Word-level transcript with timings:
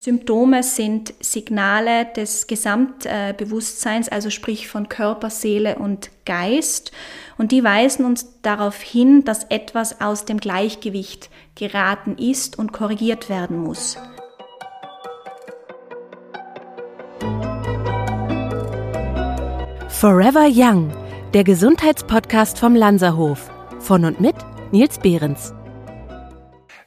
Symptome 0.00 0.62
sind 0.62 1.12
Signale 1.18 2.06
des 2.14 2.46
Gesamtbewusstseins, 2.46 4.08
also 4.08 4.30
sprich 4.30 4.68
von 4.68 4.88
Körper, 4.88 5.28
Seele 5.28 5.76
und 5.80 6.10
Geist. 6.24 6.92
Und 7.36 7.50
die 7.50 7.64
weisen 7.64 8.04
uns 8.04 8.40
darauf 8.42 8.80
hin, 8.80 9.24
dass 9.24 9.42
etwas 9.44 10.00
aus 10.00 10.24
dem 10.24 10.38
Gleichgewicht 10.38 11.30
geraten 11.56 12.16
ist 12.16 12.56
und 12.56 12.72
korrigiert 12.72 13.28
werden 13.28 13.58
muss. 13.58 13.98
Forever 19.88 20.46
Young, 20.48 20.92
der 21.34 21.42
Gesundheitspodcast 21.42 22.56
vom 22.60 22.76
Lanzerhof. 22.76 23.50
Von 23.80 24.04
und 24.04 24.20
mit 24.20 24.36
Nils 24.70 25.00
Behrens. 25.00 25.54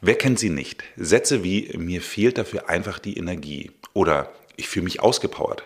Wer 0.03 0.15
kennt 0.15 0.39
sie 0.39 0.49
nicht? 0.49 0.83
Sätze 0.97 1.43
wie 1.43 1.77
mir 1.77 2.01
fehlt 2.01 2.39
dafür 2.39 2.67
einfach 2.67 2.97
die 2.97 3.17
Energie 3.17 3.71
oder 3.93 4.31
ich 4.55 4.67
fühle 4.67 4.85
mich 4.85 4.99
ausgepowert. 4.99 5.63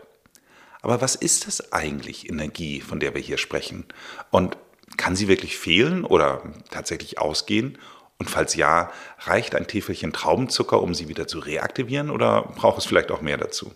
Aber 0.82 1.00
was 1.00 1.16
ist 1.16 1.48
das 1.48 1.72
eigentlich 1.72 2.30
Energie, 2.30 2.82
von 2.82 3.00
der 3.00 3.14
wir 3.16 3.22
hier 3.22 3.38
sprechen? 3.38 3.86
Und 4.32 4.58
kann 4.98 5.16
sie 5.16 5.30
wirklich 5.30 5.58
fehlen 5.58 6.04
oder 6.04 6.44
tatsächlich 6.70 7.18
ausgehen? 7.18 7.78
Und 8.18 8.30
falls 8.30 8.56
ja, 8.56 8.92
reicht 9.20 9.56
ein 9.56 9.68
Täfelchen 9.68 10.12
Traubenzucker, 10.12 10.82
um 10.82 10.94
sie 10.94 11.08
wieder 11.08 11.28
zu 11.28 11.40
reaktivieren 11.40 12.10
oder 12.10 12.42
braucht 12.42 12.80
es 12.80 12.86
vielleicht 12.86 13.12
auch 13.12 13.22
mehr 13.22 13.38
dazu? 13.38 13.74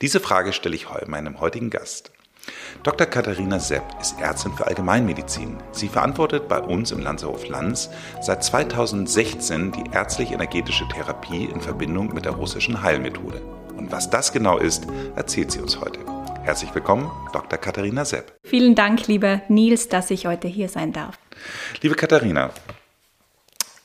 Diese 0.00 0.18
Frage 0.18 0.52
stelle 0.52 0.74
ich 0.74 0.88
meinem 1.06 1.38
heutigen 1.38 1.70
Gast. 1.70 2.10
Dr. 2.82 3.06
Katharina 3.06 3.60
Sepp 3.60 3.84
ist 4.00 4.20
Ärztin 4.20 4.52
für 4.54 4.66
Allgemeinmedizin. 4.66 5.56
Sie 5.70 5.88
verantwortet 5.88 6.48
bei 6.48 6.58
uns 6.58 6.90
im 6.90 7.00
Lanzerhof 7.00 7.48
Lanz 7.48 7.90
seit 8.20 8.42
2016 8.42 9.72
die 9.72 9.84
ärztlich-energetische 9.92 10.88
Therapie 10.88 11.44
in 11.44 11.60
Verbindung 11.60 12.12
mit 12.12 12.24
der 12.24 12.32
russischen 12.32 12.82
Heilmethode. 12.82 13.40
Und 13.76 13.92
was 13.92 14.10
das 14.10 14.32
genau 14.32 14.58
ist, 14.58 14.86
erzählt 15.14 15.52
sie 15.52 15.60
uns 15.60 15.80
heute. 15.80 16.00
Herzlich 16.42 16.74
willkommen, 16.74 17.08
Dr. 17.32 17.58
Katharina 17.58 18.04
Sepp. 18.04 18.32
Vielen 18.42 18.74
Dank, 18.74 19.06
lieber 19.06 19.42
Nils, 19.48 19.88
dass 19.88 20.10
ich 20.10 20.26
heute 20.26 20.48
hier 20.48 20.68
sein 20.68 20.92
darf. 20.92 21.16
Liebe 21.82 21.94
Katharina, 21.94 22.50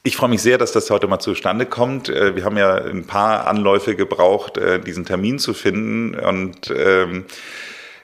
ich 0.01 0.15
freue 0.15 0.29
mich 0.29 0.41
sehr, 0.41 0.57
dass 0.57 0.71
das 0.71 0.89
heute 0.89 1.07
mal 1.07 1.19
zustande 1.19 1.65
kommt. 1.65 2.09
Äh, 2.09 2.35
wir 2.35 2.45
haben 2.45 2.57
ja 2.57 2.75
ein 2.75 3.05
paar 3.05 3.45
Anläufe 3.45 3.95
gebraucht, 3.95 4.57
äh, 4.57 4.79
diesen 4.79 5.05
Termin 5.05 5.37
zu 5.37 5.53
finden 5.53 6.15
und 6.15 6.73
ähm, 6.75 7.25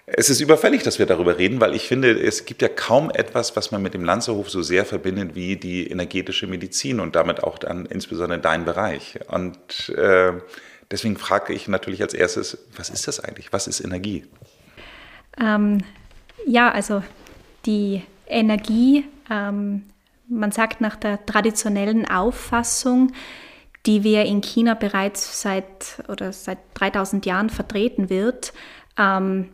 es 0.05 0.29
ist 0.29 0.41
überfällig, 0.41 0.83
dass 0.83 0.99
wir 0.99 1.05
darüber 1.05 1.37
reden, 1.37 1.61
weil 1.61 1.73
ich 1.73 1.87
finde, 1.87 2.11
es 2.11 2.45
gibt 2.45 2.61
ja 2.61 2.67
kaum 2.67 3.09
etwas, 3.09 3.55
was 3.55 3.71
man 3.71 3.81
mit 3.81 3.93
dem 3.93 4.03
Lanzerhof 4.03 4.49
so 4.49 4.61
sehr 4.61 4.85
verbindet 4.85 5.35
wie 5.35 5.55
die 5.55 5.87
energetische 5.87 6.45
Medizin 6.45 6.99
und 6.99 7.15
damit 7.15 7.43
auch 7.43 7.57
dann 7.57 7.85
insbesondere 7.85 8.39
dein 8.39 8.65
Bereich. 8.65 9.19
Und 9.27 9.89
äh, 9.89 10.33
deswegen 10.91 11.15
frage 11.15 11.53
ich 11.53 11.69
natürlich 11.69 12.01
als 12.01 12.13
erstes, 12.13 12.57
was 12.75 12.89
ist 12.89 13.07
das 13.07 13.21
eigentlich? 13.21 13.53
Was 13.53 13.67
ist 13.67 13.79
Energie? 13.79 14.25
Ähm, 15.39 15.79
ja, 16.45 16.69
also 16.69 17.01
die 17.65 18.03
Energie, 18.27 19.05
ähm, 19.31 19.83
man 20.27 20.51
sagt 20.51 20.81
nach 20.81 20.97
der 20.97 21.25
traditionellen 21.25 22.09
Auffassung, 22.09 23.13
die 23.85 24.03
wir 24.03 24.25
in 24.25 24.41
China 24.41 24.73
bereits 24.73 25.41
seit 25.41 26.03
oder 26.09 26.33
seit 26.33 26.57
3000 26.73 27.25
Jahren 27.25 27.49
vertreten 27.49 28.09
wird, 28.09 28.53
ähm, 28.97 29.49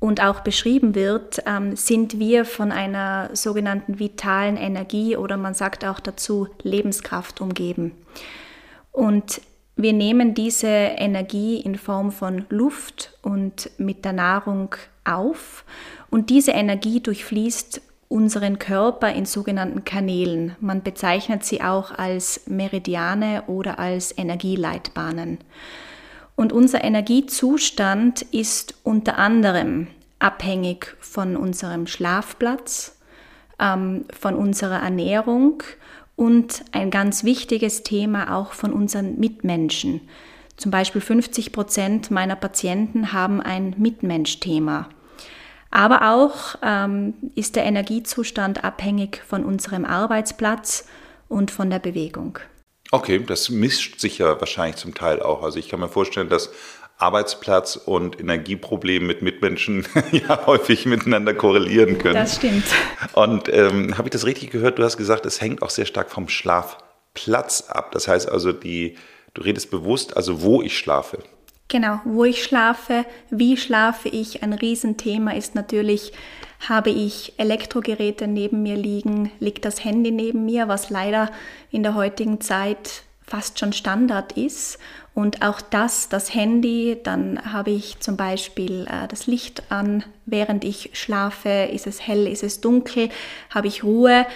und 0.00 0.22
auch 0.22 0.40
beschrieben 0.40 0.94
wird, 0.94 1.42
ähm, 1.46 1.76
sind 1.76 2.18
wir 2.18 2.44
von 2.44 2.72
einer 2.72 3.30
sogenannten 3.34 3.98
vitalen 3.98 4.56
Energie 4.56 5.16
oder 5.16 5.36
man 5.36 5.54
sagt 5.54 5.84
auch 5.84 6.00
dazu 6.00 6.48
Lebenskraft 6.62 7.40
umgeben. 7.40 7.92
Und 8.92 9.40
wir 9.76 9.92
nehmen 9.92 10.34
diese 10.34 10.66
Energie 10.66 11.60
in 11.60 11.76
Form 11.76 12.10
von 12.10 12.46
Luft 12.48 13.16
und 13.22 13.70
mit 13.78 14.04
der 14.04 14.12
Nahrung 14.12 14.74
auf 15.04 15.64
und 16.10 16.30
diese 16.30 16.52
Energie 16.52 17.00
durchfließt 17.00 17.80
unseren 18.08 18.58
Körper 18.58 19.12
in 19.12 19.26
sogenannten 19.26 19.84
Kanälen. 19.84 20.56
Man 20.60 20.82
bezeichnet 20.82 21.44
sie 21.44 21.60
auch 21.60 21.92
als 21.92 22.46
Meridiane 22.46 23.44
oder 23.46 23.78
als 23.78 24.16
Energieleitbahnen. 24.16 25.38
Und 26.38 26.52
unser 26.52 26.84
Energiezustand 26.84 28.22
ist 28.22 28.76
unter 28.84 29.18
anderem 29.18 29.88
abhängig 30.20 30.96
von 31.00 31.36
unserem 31.36 31.88
Schlafplatz, 31.88 32.96
ähm, 33.58 34.04
von 34.16 34.36
unserer 34.36 34.80
Ernährung 34.80 35.64
und 36.14 36.64
ein 36.70 36.92
ganz 36.92 37.24
wichtiges 37.24 37.82
Thema 37.82 38.36
auch 38.36 38.52
von 38.52 38.72
unseren 38.72 39.18
Mitmenschen. 39.18 40.02
Zum 40.56 40.70
Beispiel 40.70 41.00
50 41.00 41.50
Prozent 41.50 42.12
meiner 42.12 42.36
Patienten 42.36 43.12
haben 43.12 43.40
ein 43.42 43.74
Mitmenschthema. 43.76 44.88
Aber 45.72 46.12
auch 46.12 46.54
ähm, 46.62 47.14
ist 47.34 47.56
der 47.56 47.64
Energiezustand 47.64 48.62
abhängig 48.62 49.24
von 49.26 49.44
unserem 49.44 49.84
Arbeitsplatz 49.84 50.86
und 51.28 51.50
von 51.50 51.68
der 51.68 51.80
Bewegung. 51.80 52.38
Okay, 52.90 53.22
das 53.24 53.50
mischt 53.50 54.00
sich 54.00 54.18
ja 54.18 54.40
wahrscheinlich 54.40 54.76
zum 54.76 54.94
Teil 54.94 55.20
auch. 55.20 55.42
Also 55.42 55.58
ich 55.58 55.68
kann 55.68 55.80
mir 55.80 55.88
vorstellen, 55.88 56.28
dass 56.28 56.50
Arbeitsplatz 56.96 57.76
und 57.76 58.18
Energieprobleme 58.18 59.06
mit 59.06 59.22
Mitmenschen 59.22 59.86
ja 60.12 60.46
häufig 60.46 60.84
miteinander 60.86 61.32
korrelieren 61.32 61.98
können. 61.98 62.14
Das 62.14 62.36
stimmt. 62.36 62.64
Und 63.12 63.52
ähm, 63.52 63.96
habe 63.96 64.08
ich 64.08 64.12
das 64.12 64.26
richtig 64.26 64.50
gehört? 64.50 64.78
Du 64.78 64.82
hast 64.82 64.96
gesagt, 64.96 65.24
es 65.26 65.40
hängt 65.40 65.62
auch 65.62 65.70
sehr 65.70 65.86
stark 65.86 66.10
vom 66.10 66.28
Schlafplatz 66.28 67.68
ab. 67.68 67.92
Das 67.92 68.08
heißt 68.08 68.28
also, 68.28 68.52
die, 68.52 68.96
du 69.34 69.42
redest 69.42 69.70
bewusst, 69.70 70.16
also 70.16 70.42
wo 70.42 70.60
ich 70.60 70.76
schlafe. 70.76 71.18
Genau, 71.68 72.00
wo 72.04 72.24
ich 72.24 72.42
schlafe, 72.42 73.04
wie 73.30 73.56
schlafe 73.56 74.08
ich. 74.08 74.42
Ein 74.42 74.54
Riesenthema 74.54 75.32
ist 75.32 75.54
natürlich 75.54 76.12
habe 76.60 76.90
ich 76.90 77.34
Elektrogeräte 77.38 78.26
neben 78.26 78.62
mir 78.62 78.76
liegen? 78.76 79.30
Liegt 79.38 79.64
das 79.64 79.84
Handy 79.84 80.10
neben 80.10 80.44
mir, 80.44 80.68
was 80.68 80.90
leider 80.90 81.30
in 81.70 81.82
der 81.82 81.94
heutigen 81.94 82.40
Zeit 82.40 83.02
fast 83.26 83.58
schon 83.58 83.72
Standard 83.72 84.32
ist? 84.32 84.78
Und 85.14 85.42
auch 85.42 85.60
das, 85.60 86.08
das 86.08 86.32
Handy, 86.32 86.98
dann 87.02 87.52
habe 87.52 87.70
ich 87.70 87.98
zum 88.00 88.16
Beispiel 88.16 88.86
äh, 88.86 89.08
das 89.08 89.26
Licht 89.26 89.64
an, 89.70 90.04
während 90.26 90.64
ich 90.64 90.90
schlafe. 90.92 91.68
Ist 91.72 91.86
es 91.86 92.06
hell, 92.06 92.26
ist 92.26 92.44
es 92.44 92.60
dunkel? 92.60 93.08
Habe 93.50 93.66
ich 93.66 93.82
Ruhe? 93.82 94.26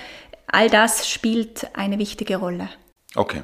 All 0.46 0.68
das 0.68 1.08
spielt 1.08 1.68
eine 1.74 1.98
wichtige 1.98 2.36
Rolle. 2.36 2.68
Okay. 3.14 3.42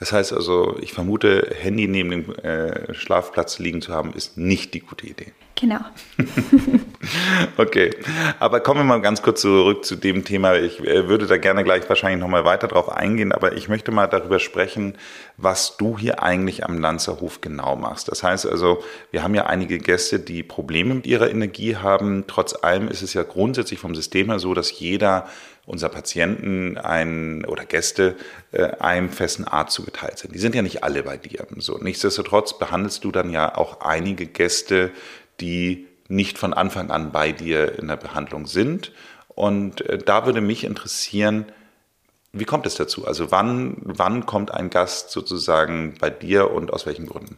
Das 0.00 0.12
heißt 0.12 0.32
also, 0.32 0.76
ich 0.80 0.94
vermute, 0.94 1.54
Handy 1.60 1.86
neben 1.86 2.10
dem 2.10 2.34
äh, 2.36 2.94
Schlafplatz 2.94 3.58
liegen 3.58 3.82
zu 3.82 3.92
haben, 3.92 4.14
ist 4.14 4.38
nicht 4.38 4.72
die 4.72 4.80
gute 4.80 5.06
Idee. 5.06 5.32
Genau. 5.60 5.80
okay, 7.58 7.90
aber 8.38 8.60
kommen 8.60 8.80
wir 8.80 8.84
mal 8.84 9.02
ganz 9.02 9.20
kurz 9.20 9.42
zurück 9.42 9.84
zu 9.84 9.96
dem 9.96 10.24
Thema. 10.24 10.54
Ich 10.56 10.80
äh, 10.80 11.06
würde 11.06 11.26
da 11.26 11.36
gerne 11.36 11.64
gleich 11.64 11.86
wahrscheinlich 11.86 12.18
nochmal 12.18 12.46
weiter 12.46 12.66
drauf 12.66 12.88
eingehen, 12.88 13.30
aber 13.30 13.52
ich 13.52 13.68
möchte 13.68 13.92
mal 13.92 14.06
darüber 14.06 14.38
sprechen, 14.38 14.96
was 15.36 15.76
du 15.76 15.98
hier 15.98 16.22
eigentlich 16.22 16.64
am 16.64 16.78
Lanzerhof 16.78 17.42
genau 17.42 17.76
machst. 17.76 18.10
Das 18.10 18.22
heißt 18.22 18.46
also, 18.46 18.82
wir 19.10 19.22
haben 19.22 19.34
ja 19.34 19.46
einige 19.46 19.78
Gäste, 19.78 20.18
die 20.18 20.42
Probleme 20.42 20.94
mit 20.94 21.06
ihrer 21.06 21.30
Energie 21.30 21.76
haben. 21.76 22.24
Trotz 22.26 22.54
allem 22.54 22.88
ist 22.88 23.02
es 23.02 23.12
ja 23.12 23.22
grundsätzlich 23.22 23.80
vom 23.80 23.94
System 23.94 24.30
her 24.30 24.38
so, 24.38 24.54
dass 24.54 24.80
jeder 24.80 25.28
unserer 25.70 25.90
Patienten 25.90 26.76
ein, 26.76 27.44
oder 27.44 27.64
Gäste 27.64 28.16
äh, 28.50 28.64
einem 28.80 29.08
festen 29.08 29.44
Art 29.44 29.70
zugeteilt 29.70 30.18
sind. 30.18 30.34
Die 30.34 30.38
sind 30.38 30.54
ja 30.54 30.62
nicht 30.62 30.82
alle 30.82 31.04
bei 31.04 31.16
dir. 31.16 31.46
So, 31.58 31.78
nichtsdestotrotz 31.78 32.58
behandelst 32.58 33.04
du 33.04 33.12
dann 33.12 33.30
ja 33.30 33.56
auch 33.56 33.80
einige 33.80 34.26
Gäste, 34.26 34.90
die 35.40 35.86
nicht 36.08 36.38
von 36.38 36.52
Anfang 36.52 36.90
an 36.90 37.12
bei 37.12 37.30
dir 37.30 37.78
in 37.78 37.86
der 37.86 37.96
Behandlung 37.96 38.46
sind. 38.46 38.92
Und 39.28 39.82
äh, 39.82 39.98
da 39.98 40.26
würde 40.26 40.40
mich 40.40 40.64
interessieren, 40.64 41.46
wie 42.32 42.44
kommt 42.44 42.66
es 42.66 42.74
dazu? 42.74 43.06
Also 43.06 43.30
wann, 43.30 43.76
wann 43.82 44.26
kommt 44.26 44.52
ein 44.52 44.70
Gast 44.70 45.10
sozusagen 45.10 45.94
bei 46.00 46.10
dir 46.10 46.50
und 46.50 46.72
aus 46.72 46.84
welchen 46.84 47.06
Gründen? 47.06 47.36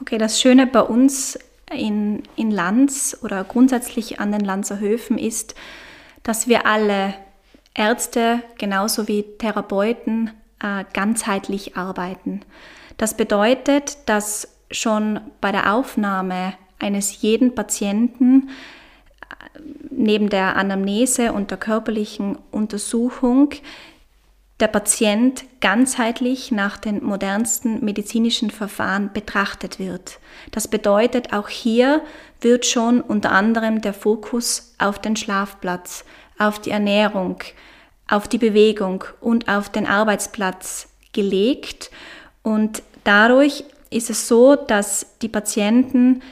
Okay, 0.00 0.18
das 0.18 0.40
Schöne 0.40 0.66
bei 0.66 0.80
uns 0.80 1.38
in, 1.70 2.22
in 2.36 2.50
Lanz 2.50 3.18
oder 3.22 3.44
grundsätzlich 3.44 4.18
an 4.18 4.32
den 4.32 4.42
Lanzer 4.42 4.80
Höfen 4.80 5.18
ist, 5.18 5.54
dass 6.22 6.48
wir 6.48 6.66
alle 6.66 7.14
Ärzte 7.76 8.42
genauso 8.58 9.06
wie 9.06 9.22
Therapeuten 9.38 10.30
äh, 10.62 10.84
ganzheitlich 10.92 11.76
arbeiten. 11.76 12.40
Das 12.96 13.16
bedeutet, 13.16 13.98
dass 14.06 14.48
schon 14.70 15.20
bei 15.40 15.52
der 15.52 15.74
Aufnahme 15.74 16.54
eines 16.78 17.22
jeden 17.22 17.54
Patienten 17.54 18.48
äh, 19.20 19.60
neben 19.90 20.30
der 20.30 20.56
Anamnese 20.56 21.32
und 21.32 21.50
der 21.50 21.58
körperlichen 21.58 22.38
Untersuchung 22.50 23.50
der 24.60 24.68
Patient 24.68 25.44
ganzheitlich 25.60 26.50
nach 26.50 26.78
den 26.78 27.04
modernsten 27.04 27.84
medizinischen 27.84 28.50
Verfahren 28.50 29.12
betrachtet 29.12 29.78
wird. 29.78 30.18
Das 30.50 30.66
bedeutet, 30.68 31.34
auch 31.34 31.50
hier 31.50 32.00
wird 32.40 32.64
schon 32.64 33.02
unter 33.02 33.32
anderem 33.32 33.82
der 33.82 33.92
Fokus 33.92 34.74
auf 34.78 34.98
den 34.98 35.16
Schlafplatz, 35.16 36.06
auf 36.38 36.60
die 36.60 36.70
Ernährung, 36.70 37.38
auf 38.08 38.28
die 38.28 38.38
Bewegung 38.38 39.04
und 39.20 39.48
auf 39.48 39.68
den 39.68 39.86
Arbeitsplatz 39.86 40.88
gelegt 41.12 41.90
und 42.42 42.82
dadurch 43.04 43.64
ist 43.90 44.10
es 44.10 44.28
so, 44.28 44.56
dass 44.56 45.18
die 45.22 45.28
Patienten 45.28 46.22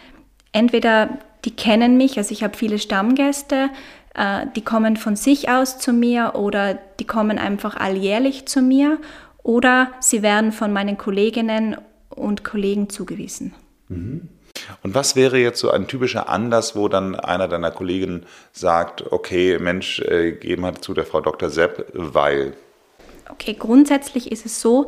entweder 0.52 1.18
die 1.44 1.50
kennen 1.50 1.96
mich, 1.96 2.16
also 2.16 2.32
ich 2.32 2.42
habe 2.42 2.56
viele 2.56 2.78
Stammgäste, 2.78 3.70
äh, 4.14 4.46
die 4.56 4.62
kommen 4.62 4.96
von 4.96 5.16
sich 5.16 5.48
aus 5.48 5.78
zu 5.78 5.92
mir 5.92 6.32
oder 6.36 6.74
die 7.00 7.06
kommen 7.06 7.38
einfach 7.38 7.76
alljährlich 7.76 8.46
zu 8.46 8.62
mir 8.62 8.98
oder 9.42 9.90
sie 10.00 10.22
werden 10.22 10.52
von 10.52 10.72
meinen 10.72 10.96
Kolleginnen 10.96 11.76
und 12.08 12.44
Kollegen 12.44 12.88
zugewiesen. 12.88 13.54
Mhm. 13.88 14.28
Und 14.82 14.94
was 14.94 15.16
wäre 15.16 15.38
jetzt 15.38 15.60
so 15.60 15.70
ein 15.70 15.88
typischer 15.88 16.28
Anlass, 16.28 16.76
wo 16.76 16.88
dann 16.88 17.16
einer 17.16 17.48
deiner 17.48 17.70
Kollegen 17.70 18.24
sagt, 18.52 19.12
okay, 19.12 19.58
Mensch, 19.58 20.00
äh, 20.00 20.32
geh 20.32 20.56
mal 20.56 20.74
zu 20.74 20.94
der 20.94 21.06
Frau 21.06 21.20
Dr. 21.20 21.50
Sepp, 21.50 21.90
weil? 21.92 22.54
Okay, 23.30 23.54
grundsätzlich 23.58 24.30
ist 24.30 24.46
es 24.46 24.60
so, 24.60 24.86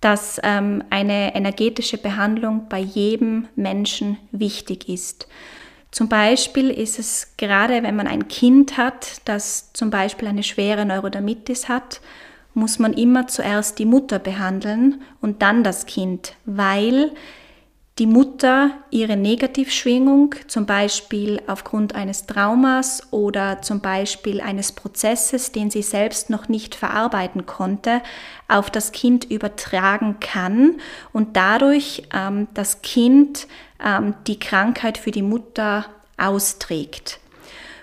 dass 0.00 0.40
ähm, 0.42 0.84
eine 0.90 1.34
energetische 1.34 1.96
Behandlung 1.98 2.66
bei 2.68 2.78
jedem 2.78 3.48
Menschen 3.54 4.18
wichtig 4.32 4.88
ist. 4.88 5.28
Zum 5.92 6.08
Beispiel 6.08 6.70
ist 6.70 6.98
es 6.98 7.34
gerade, 7.36 7.82
wenn 7.82 7.96
man 7.96 8.06
ein 8.06 8.28
Kind 8.28 8.78
hat, 8.78 9.20
das 9.26 9.72
zum 9.72 9.90
Beispiel 9.90 10.26
eine 10.26 10.42
schwere 10.42 10.84
Neurodermitis 10.86 11.68
hat, 11.68 12.00
muss 12.54 12.78
man 12.78 12.92
immer 12.94 13.28
zuerst 13.28 13.78
die 13.78 13.84
Mutter 13.84 14.18
behandeln 14.18 15.02
und 15.20 15.42
dann 15.42 15.62
das 15.62 15.86
Kind, 15.86 16.34
weil 16.44 17.12
die 17.98 18.06
Mutter 18.06 18.70
ihre 18.90 19.16
Negativschwingung, 19.18 20.34
zum 20.48 20.64
Beispiel 20.64 21.42
aufgrund 21.46 21.94
eines 21.94 22.26
Traumas 22.26 23.08
oder 23.10 23.60
zum 23.60 23.80
Beispiel 23.80 24.40
eines 24.40 24.72
Prozesses, 24.72 25.52
den 25.52 25.70
sie 25.70 25.82
selbst 25.82 26.30
noch 26.30 26.48
nicht 26.48 26.74
verarbeiten 26.74 27.44
konnte, 27.44 28.00
auf 28.48 28.70
das 28.70 28.92
Kind 28.92 29.30
übertragen 29.30 30.16
kann 30.20 30.80
und 31.12 31.36
dadurch 31.36 32.04
ähm, 32.14 32.48
das 32.54 32.80
Kind 32.80 33.46
ähm, 33.84 34.14
die 34.26 34.38
Krankheit 34.38 34.96
für 34.96 35.10
die 35.10 35.22
Mutter 35.22 35.84
austrägt. 36.16 37.20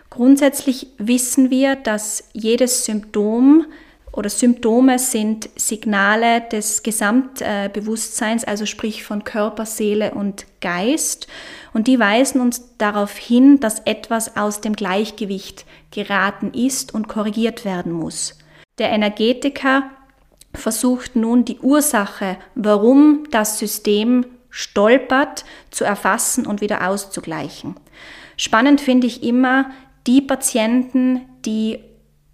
Grundsätzlich 0.09 0.87
wissen 0.97 1.51
wir, 1.51 1.75
dass 1.75 2.23
jedes 2.33 2.85
Symptom 2.85 3.67
oder 4.11 4.29
Symptome 4.29 4.99
sind 4.99 5.49
Signale 5.55 6.41
des 6.51 6.83
Gesamtbewusstseins, 6.83 8.43
also 8.43 8.65
sprich 8.65 9.03
von 9.03 9.23
Körper, 9.23 9.65
Seele 9.65 10.11
und 10.13 10.45
Geist. 10.61 11.27
Und 11.73 11.87
die 11.87 11.99
weisen 11.99 12.41
uns 12.41 12.77
darauf 12.77 13.15
hin, 13.17 13.59
dass 13.59 13.79
etwas 13.81 14.35
aus 14.35 14.61
dem 14.61 14.73
Gleichgewicht 14.73 15.65
geraten 15.91 16.53
ist 16.53 16.93
und 16.93 17.07
korrigiert 17.07 17.65
werden 17.65 17.91
muss. 17.91 18.37
Der 18.79 18.89
Energetiker 18.89 19.83
versucht 20.53 21.15
nun 21.15 21.45
die 21.45 21.59
Ursache, 21.59 22.37
warum 22.55 23.25
das 23.31 23.59
System 23.59 24.25
stolpert, 24.49 25.45
zu 25.69 25.83
erfassen 25.83 26.47
und 26.47 26.61
wieder 26.61 26.87
auszugleichen. 26.87 27.75
Spannend 28.35 28.81
finde 28.81 29.05
ich 29.05 29.21
immer 29.21 29.69
die 30.07 30.21
Patienten, 30.21 31.21
die 31.45 31.79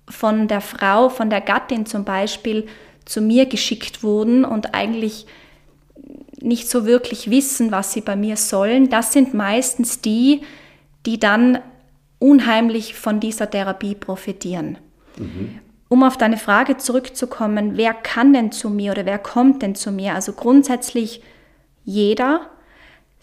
von 0.08 0.48
der 0.48 0.62
Frau, 0.62 1.10
von 1.10 1.30
der 1.30 1.42
Gattin 1.42 1.86
zum 1.86 2.04
Beispiel 2.04 2.68
zu 3.06 3.22
mir 3.22 3.46
geschickt 3.46 4.04
wurden 4.04 4.46
und 4.46 4.74
eigentlich 4.74 5.26
nicht 6.42 6.70
so 6.70 6.86
wirklich 6.86 7.30
wissen, 7.30 7.72
was 7.72 7.94
sie 7.94 8.02
bei 8.02 8.16
mir 8.16 8.38
sollen, 8.38 8.90
das 8.90 9.14
sind 9.14 9.34
meistens 9.34 10.02
die, 10.02 10.42
die 11.06 11.20
dann 11.20 11.60
unheimlich 12.20 12.96
von 12.96 13.20
dieser 13.20 13.50
Therapie 13.50 13.96
profitieren. 13.96 14.78
Mhm. 15.18 15.60
Um 15.88 16.04
auf 16.04 16.18
deine 16.18 16.38
Frage 16.38 16.78
zurückzukommen, 16.78 17.78
wer 17.78 17.94
kann 17.94 18.34
denn 18.34 18.52
zu 18.52 18.70
mir 18.70 18.92
oder 18.92 19.06
wer 19.06 19.20
kommt 19.20 19.62
denn 19.62 19.76
zu 19.76 19.92
mir? 19.92 20.16
Also 20.16 20.34
grundsätzlich 20.34 21.22
jeder. 21.84 22.50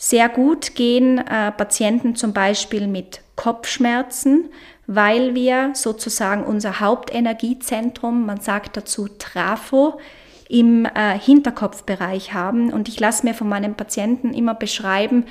Sehr 0.05 0.29
gut 0.29 0.75
gehen 0.75 1.19
äh, 1.19 1.53
Patienten 1.53 2.17
zum 2.17 2.33
Beispiel 2.33 2.89
mit 2.89 3.21
Kopfschmerzen, 3.37 4.51
weil 4.89 5.37
wir 5.37 5.71
sozusagen 5.75 6.43
unser 6.43 6.81
Hauptenergiezentrum, 6.81 8.27
man 8.27 8.41
sagt 8.41 8.77
dazu 8.77 9.07
Trafo, 9.07 10.01
im 10.49 10.87
äh, 10.87 11.17
Hinterkopfbereich 11.17 12.35
haben. 12.35 12.73
Und 12.73 12.89
ich 12.89 12.99
lasse 12.99 13.25
mir 13.25 13.33
von 13.33 13.49
meinen 13.49 13.77
Patienten 13.77 14.35
immer 14.35 14.57
beschreiben, 14.57 15.25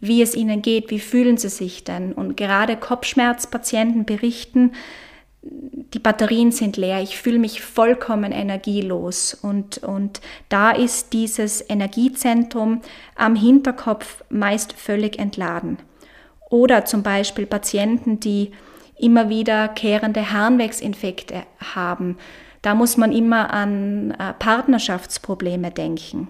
wie 0.00 0.22
es 0.22 0.34
ihnen 0.34 0.60
geht, 0.60 0.90
wie 0.90 0.98
fühlen 0.98 1.36
sie 1.36 1.48
sich 1.48 1.84
denn. 1.84 2.12
Und 2.12 2.36
gerade 2.36 2.76
Kopfschmerzpatienten 2.76 4.06
berichten, 4.06 4.72
die 5.42 5.98
Batterien 5.98 6.52
sind 6.52 6.76
leer, 6.76 7.00
ich 7.00 7.16
fühle 7.16 7.38
mich 7.38 7.62
vollkommen 7.62 8.32
energielos. 8.32 9.34
Und, 9.34 9.78
und 9.78 10.20
da 10.48 10.70
ist 10.70 11.12
dieses 11.12 11.64
Energiezentrum 11.68 12.82
am 13.16 13.36
Hinterkopf 13.36 14.22
meist 14.28 14.72
völlig 14.72 15.18
entladen. 15.18 15.78
Oder 16.50 16.84
zum 16.84 17.02
Beispiel 17.02 17.46
Patienten, 17.46 18.20
die 18.20 18.52
immer 18.98 19.28
wieder 19.28 19.68
kehrende 19.68 20.32
Harnwegsinfekte 20.32 21.44
haben. 21.74 22.18
Da 22.62 22.74
muss 22.74 22.96
man 22.96 23.12
immer 23.12 23.52
an 23.52 24.10
äh, 24.12 24.34
Partnerschaftsprobleme 24.34 25.70
denken. 25.70 26.28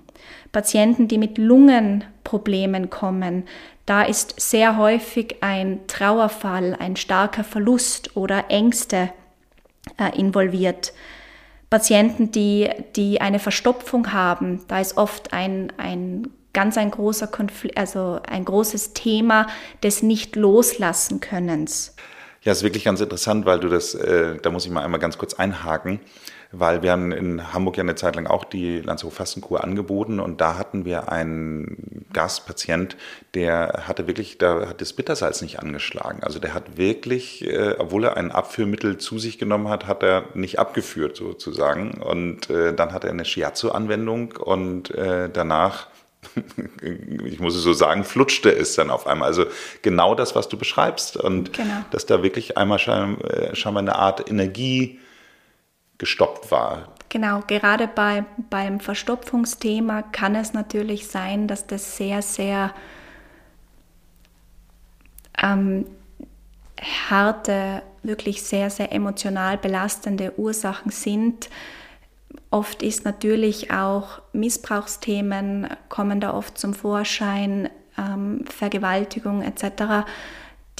Patienten, 0.53 1.09
die 1.09 1.19
mit 1.19 1.38
Lungenproblemen 1.38 2.91
kommen, 2.91 3.44
da 3.87 4.03
ist 4.03 4.41
sehr 4.41 4.77
häufig 4.77 5.38
ein 5.41 5.81
Trauerfall, 5.88 6.77
ein 6.79 6.94
starker 6.94 7.43
Verlust 7.43 8.17
oder 8.17 8.44
Ängste 8.49 9.11
äh, 9.99 10.17
involviert. 10.17 10.93
Patienten, 11.71 12.31
die, 12.31 12.69
die 12.94 13.21
eine 13.21 13.38
Verstopfung 13.38 14.12
haben, 14.12 14.61
da 14.69 14.81
ist 14.81 14.97
oft 14.97 15.32
ein, 15.32 15.73
ein 15.77 16.29
ganz 16.53 16.77
ein 16.77 16.91
großer 16.91 17.29
Konflikt, 17.29 17.79
also 17.79 18.21
ein 18.29 18.44
großes 18.44 18.93
Thema 18.93 19.47
des 19.82 20.03
Nicht-Loslassen-Könnens. 20.03 21.94
Ja, 22.42 22.52
ist 22.52 22.62
wirklich 22.62 22.84
ganz 22.84 23.02
interessant, 23.02 23.44
weil 23.44 23.60
du 23.60 23.69
das, 23.69 23.94
äh, 23.94 24.37
da 24.40 24.50
muss 24.50 24.64
ich 24.64 24.70
mal 24.70 24.82
einmal 24.82 24.98
ganz 24.98 25.19
kurz 25.19 25.34
einhaken, 25.34 26.00
weil 26.52 26.82
wir 26.82 26.90
haben 26.90 27.12
in 27.12 27.52
Hamburg 27.52 27.76
ja 27.76 27.82
eine 27.82 27.96
Zeit 27.96 28.16
lang 28.16 28.26
auch 28.26 28.44
die 28.44 28.81
Landshof 28.81 29.12
Fastenkur 29.12 29.62
angeboten 29.62 30.20
und 30.20 30.40
da 30.40 30.56
hatten 30.56 30.87
wir 30.87 31.12
einen 31.12 32.06
Gastpatient, 32.14 32.96
der 33.34 33.84
hatte 33.87 34.06
wirklich, 34.06 34.38
da 34.38 34.69
hat 34.69 34.81
das 34.81 34.94
Bittersalz 34.94 35.42
nicht 35.42 35.60
angeschlagen. 35.60 36.22
Also 36.22 36.38
der 36.38 36.54
hat 36.54 36.78
wirklich, 36.78 37.44
äh, 37.46 37.75
obwohl 37.78 38.04
er 38.04 38.16
ein 38.16 38.32
Abführmittel 38.32 38.96
zu 38.96 39.19
sich 39.19 39.38
genommen 39.38 39.69
hat, 39.69 39.86
hat 39.86 40.02
er 40.02 40.25
nicht 40.32 40.58
abgeführt 40.58 41.19
sozusagen. 41.19 42.00
Und 42.00 42.48
äh, 42.48 42.72
dann 42.72 42.94
hat 42.94 43.04
er 43.04 43.10
eine 43.10 43.26
Shiatsu-Anwendung 43.26 44.32
und 44.38 44.90
äh, 44.94 45.28
danach 45.31 45.88
ich 47.25 47.40
muss 47.40 47.56
es 47.56 47.62
so 47.62 47.72
sagen, 47.72 48.05
flutschte 48.05 48.50
es 48.50 48.74
dann 48.74 48.91
auf 48.91 49.06
einmal. 49.06 49.29
Also 49.29 49.46
genau 49.82 50.15
das, 50.15 50.34
was 50.34 50.48
du 50.48 50.56
beschreibst. 50.56 51.17
Und 51.17 51.53
genau. 51.53 51.84
dass 51.91 52.06
da 52.06 52.22
wirklich 52.22 52.56
einmal 52.56 52.79
scheinbar, 52.79 53.55
scheinbar 53.55 53.82
eine 53.82 53.96
Art 53.96 54.29
Energie 54.29 55.00
gestoppt 55.98 56.50
war. 56.50 56.89
Genau, 57.08 57.43
gerade 57.46 57.89
bei, 57.89 58.24
beim 58.50 58.81
Verstopfungsthema 58.81 60.03
kann 60.03 60.34
es 60.34 60.53
natürlich 60.53 61.08
sein, 61.08 61.48
dass 61.48 61.67
das 61.67 61.96
sehr, 61.96 62.22
sehr 62.22 62.72
ähm, 65.43 65.86
harte, 67.10 67.82
wirklich 68.03 68.43
sehr, 68.43 68.70
sehr 68.70 68.93
emotional 68.93 69.58
belastende 69.58 70.39
Ursachen 70.39 70.93
sind 70.93 71.50
Oft 72.50 72.82
ist 72.82 73.04
natürlich 73.04 73.70
auch 73.70 74.20
Missbrauchsthemen 74.32 75.69
kommen 75.88 76.20
da 76.20 76.34
oft 76.34 76.58
zum 76.58 76.74
Vorschein, 76.74 77.70
ähm, 77.96 78.44
Vergewaltigung 78.46 79.42
etc., 79.42 80.06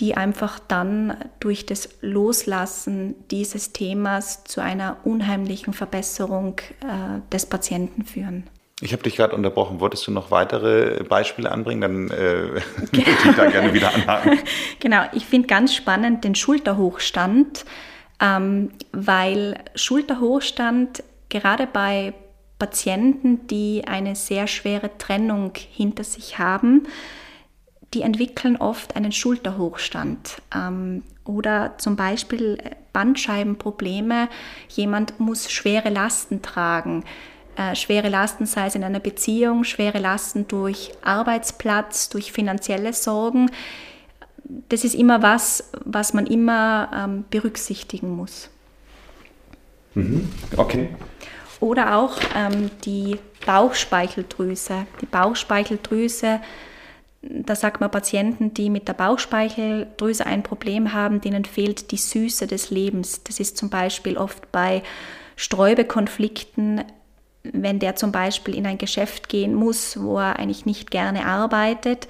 die 0.01 0.17
einfach 0.17 0.59
dann 0.59 1.17
durch 1.41 1.67
das 1.67 1.91
Loslassen 2.01 3.15
dieses 3.31 3.73
Themas 3.73 4.45
zu 4.45 4.63
einer 4.63 4.97
unheimlichen 5.05 5.75
Verbesserung 5.75 6.59
äh, 6.81 7.21
des 7.31 7.47
Patienten 7.47 8.05
führen. 8.05 8.49
Ich 8.81 8.93
habe 8.93 9.03
dich 9.03 9.17
gerade 9.17 9.37
unterbrochen. 9.37 9.79
Wolltest 9.81 10.07
du 10.07 10.11
noch 10.11 10.31
weitere 10.31 11.05
Beispiele 11.05 11.53
anbringen? 11.53 11.83
Dann 11.83 12.11
äh, 12.11 12.63
genau. 12.93 13.09
ich 13.27 13.37
da 13.37 13.51
gerne 13.51 13.75
wieder 13.75 13.95
anhaken. 13.95 14.39
genau, 14.81 15.03
ich 15.13 15.27
finde 15.27 15.47
ganz 15.49 15.75
spannend 15.75 16.25
den 16.25 16.35
Schulterhochstand, 16.35 17.67
ähm, 18.21 18.71
weil 18.93 19.59
Schulterhochstand 19.75 21.03
gerade 21.31 21.67
bei 21.67 22.13
Patienten, 22.59 23.47
die 23.49 23.83
eine 23.87 24.15
sehr 24.15 24.47
schwere 24.47 24.97
Trennung 24.99 25.53
hinter 25.55 26.05
sich 26.05 26.39
haben, 26.39 26.87
die 27.95 28.03
entwickeln 28.03 28.57
oft 28.57 28.95
einen 28.95 29.11
Schulterhochstand 29.11 30.43
ähm, 30.55 31.03
oder 31.25 31.75
zum 31.79 31.97
Beispiel 31.97 32.59
Bandscheibenprobleme. 32.93 34.29
Jemand 34.69 35.19
muss 35.19 35.51
schwere 35.51 35.89
Lasten 35.89 36.43
tragen. 36.43 37.05
Äh, 37.57 37.75
schwere 37.75 38.09
Lasten, 38.09 38.47
sei 38.47 38.67
es 38.67 38.77
in 38.77 38.85
einer 38.85 39.01
Beziehung, 39.01 39.65
schwere 39.65 39.99
Lasten 39.99 40.47
durch 40.47 40.93
Arbeitsplatz, 41.03 42.09
durch 42.11 42.31
finanzielle 42.31 42.93
Sorgen. 42.93 43.51
Das 44.69 44.85
ist 44.85 44.95
immer 44.95 45.23
was, 45.23 45.71
was 45.85 46.13
man 46.13 46.27
immer 46.27 46.91
ähm, 46.95 47.25
berücksichtigen 47.31 48.15
muss. 48.15 48.51
Mhm. 49.95 50.29
Okay. 50.57 50.91
Oder 51.61 51.97
auch 51.97 52.17
ähm, 52.35 52.71
die 52.85 53.19
Bauchspeicheldrüse. 53.45 54.87
Die 55.01 55.07
Bauchspeicheldrüse, 55.07 56.41
da 57.23 57.55
sagt 57.55 57.81
man 57.81 57.91
Patienten, 57.91 58.55
die 58.55 58.71
mit 58.71 58.89
der 58.89 58.95
Bauchspeicheldrüse 58.95 60.25
ein 60.25 60.43
Problem 60.43 60.95
haben, 60.95 61.21
denen 61.21 61.45
fehlt 61.45 61.91
die 61.91 61.99
Süße 61.99 62.47
des 62.47 62.71
Lebens. 62.71 63.23
Das 63.25 63.41
ist 63.41 63.59
zum 63.59 63.69
Beispiel 63.69 64.17
oft 64.17 64.51
bei 64.53 64.83
Sträubekonflikten, 65.37 66.85
wenn 67.43 67.79
der 67.79 67.97
zum 67.97 68.13
Beispiel 68.13 68.55
in 68.55 68.67
ein 68.67 68.79
Geschäft 68.79 69.29
gehen 69.29 69.55
muss, 69.55 70.01
wo 70.01 70.19
er 70.19 70.39
eigentlich 70.39 70.67
nicht 70.67 70.91
gerne 70.91 71.27
arbeitet, 71.27 72.09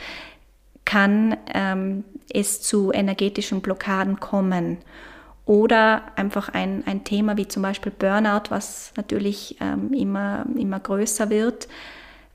kann 0.85 1.37
ähm, 1.55 2.05
es 2.33 2.63
zu 2.63 2.93
energetischen 2.93 3.61
Blockaden 3.61 4.19
kommen. 4.19 4.79
Oder 5.47 6.03
einfach 6.17 6.49
ein, 6.51 6.85
ein 6.87 7.05
Thema 7.05 7.37
wie 7.37 7.49
zum 7.49 7.63
Beispiel 7.63 7.93
Burnout, 7.93 8.51
was 8.51 8.93
natürlich 8.97 9.57
ähm, 9.61 9.93
immer, 9.93 10.47
immer 10.57 10.79
größer 10.79 11.31
wird, 11.31 11.67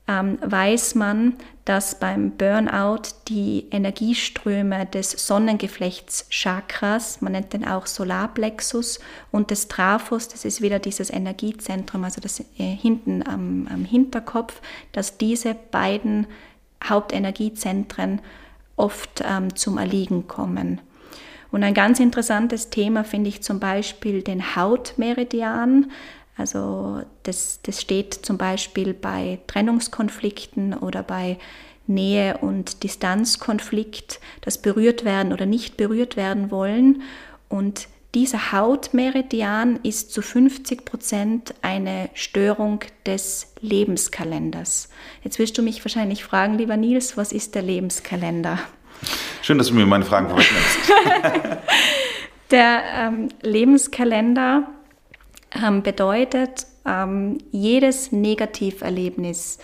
ähm, 0.08 0.38
weiß 0.40 0.94
man, 0.94 1.34
dass 1.64 1.98
beim 1.98 2.32
Burnout 2.32 3.02
die 3.26 3.66
Energieströme 3.70 4.86
des 4.86 5.10
Sonnengeflechts 5.26 6.26
Chakras, 6.30 7.20
man 7.20 7.32
nennt 7.32 7.52
den 7.52 7.66
auch 7.66 7.86
Solarplexus, 7.86 9.00
und 9.32 9.50
des 9.50 9.66
Trafos, 9.66 10.28
das 10.28 10.44
ist 10.44 10.62
wieder 10.62 10.78
dieses 10.78 11.10
Energiezentrum, 11.10 12.04
also 12.04 12.20
das 12.20 12.40
äh, 12.40 12.44
hinten 12.58 13.26
am, 13.26 13.66
am 13.72 13.84
Hinterkopf, 13.84 14.60
dass 14.92 15.18
diese 15.18 15.54
beiden 15.54 16.28
Hauptenergiezentren 16.84 18.20
oft 18.76 19.24
ähm, 19.28 19.56
zum 19.56 19.78
Erliegen 19.78 20.28
kommen. 20.28 20.80
Und 21.56 21.64
ein 21.64 21.72
ganz 21.72 22.00
interessantes 22.00 22.68
Thema 22.68 23.02
finde 23.02 23.30
ich 23.30 23.42
zum 23.42 23.60
Beispiel 23.60 24.20
den 24.20 24.56
Hautmeridian. 24.56 25.90
Also 26.36 27.00
das, 27.22 27.60
das 27.62 27.80
steht 27.80 28.12
zum 28.12 28.36
Beispiel 28.36 28.92
bei 28.92 29.38
Trennungskonflikten 29.46 30.74
oder 30.74 31.02
bei 31.02 31.38
Nähe- 31.86 32.36
und 32.42 32.82
Distanzkonflikt, 32.82 34.20
das 34.42 34.58
berührt 34.60 35.06
werden 35.06 35.32
oder 35.32 35.46
nicht 35.46 35.78
berührt 35.78 36.18
werden 36.18 36.50
wollen. 36.50 37.00
Und 37.48 37.88
dieser 38.14 38.52
Hautmeridian 38.52 39.80
ist 39.82 40.12
zu 40.12 40.20
50 40.20 40.84
Prozent 40.84 41.54
eine 41.62 42.10
Störung 42.12 42.80
des 43.06 43.54
Lebenskalenders. 43.62 44.90
Jetzt 45.24 45.38
wirst 45.38 45.56
du 45.56 45.62
mich 45.62 45.82
wahrscheinlich 45.82 46.22
fragen, 46.22 46.58
lieber 46.58 46.76
Nils, 46.76 47.16
was 47.16 47.32
ist 47.32 47.54
der 47.54 47.62
Lebenskalender? 47.62 48.58
Schön, 49.42 49.58
dass 49.58 49.68
du 49.68 49.74
mir 49.74 49.86
meine 49.86 50.04
Fragen 50.04 50.28
vorwegnimmst. 50.28 50.78
Der 52.50 52.82
ähm, 52.94 53.28
Lebenskalender 53.42 54.68
ähm, 55.52 55.82
bedeutet, 55.82 56.66
ähm, 56.86 57.38
jedes 57.50 58.12
Negativerlebnis, 58.12 59.58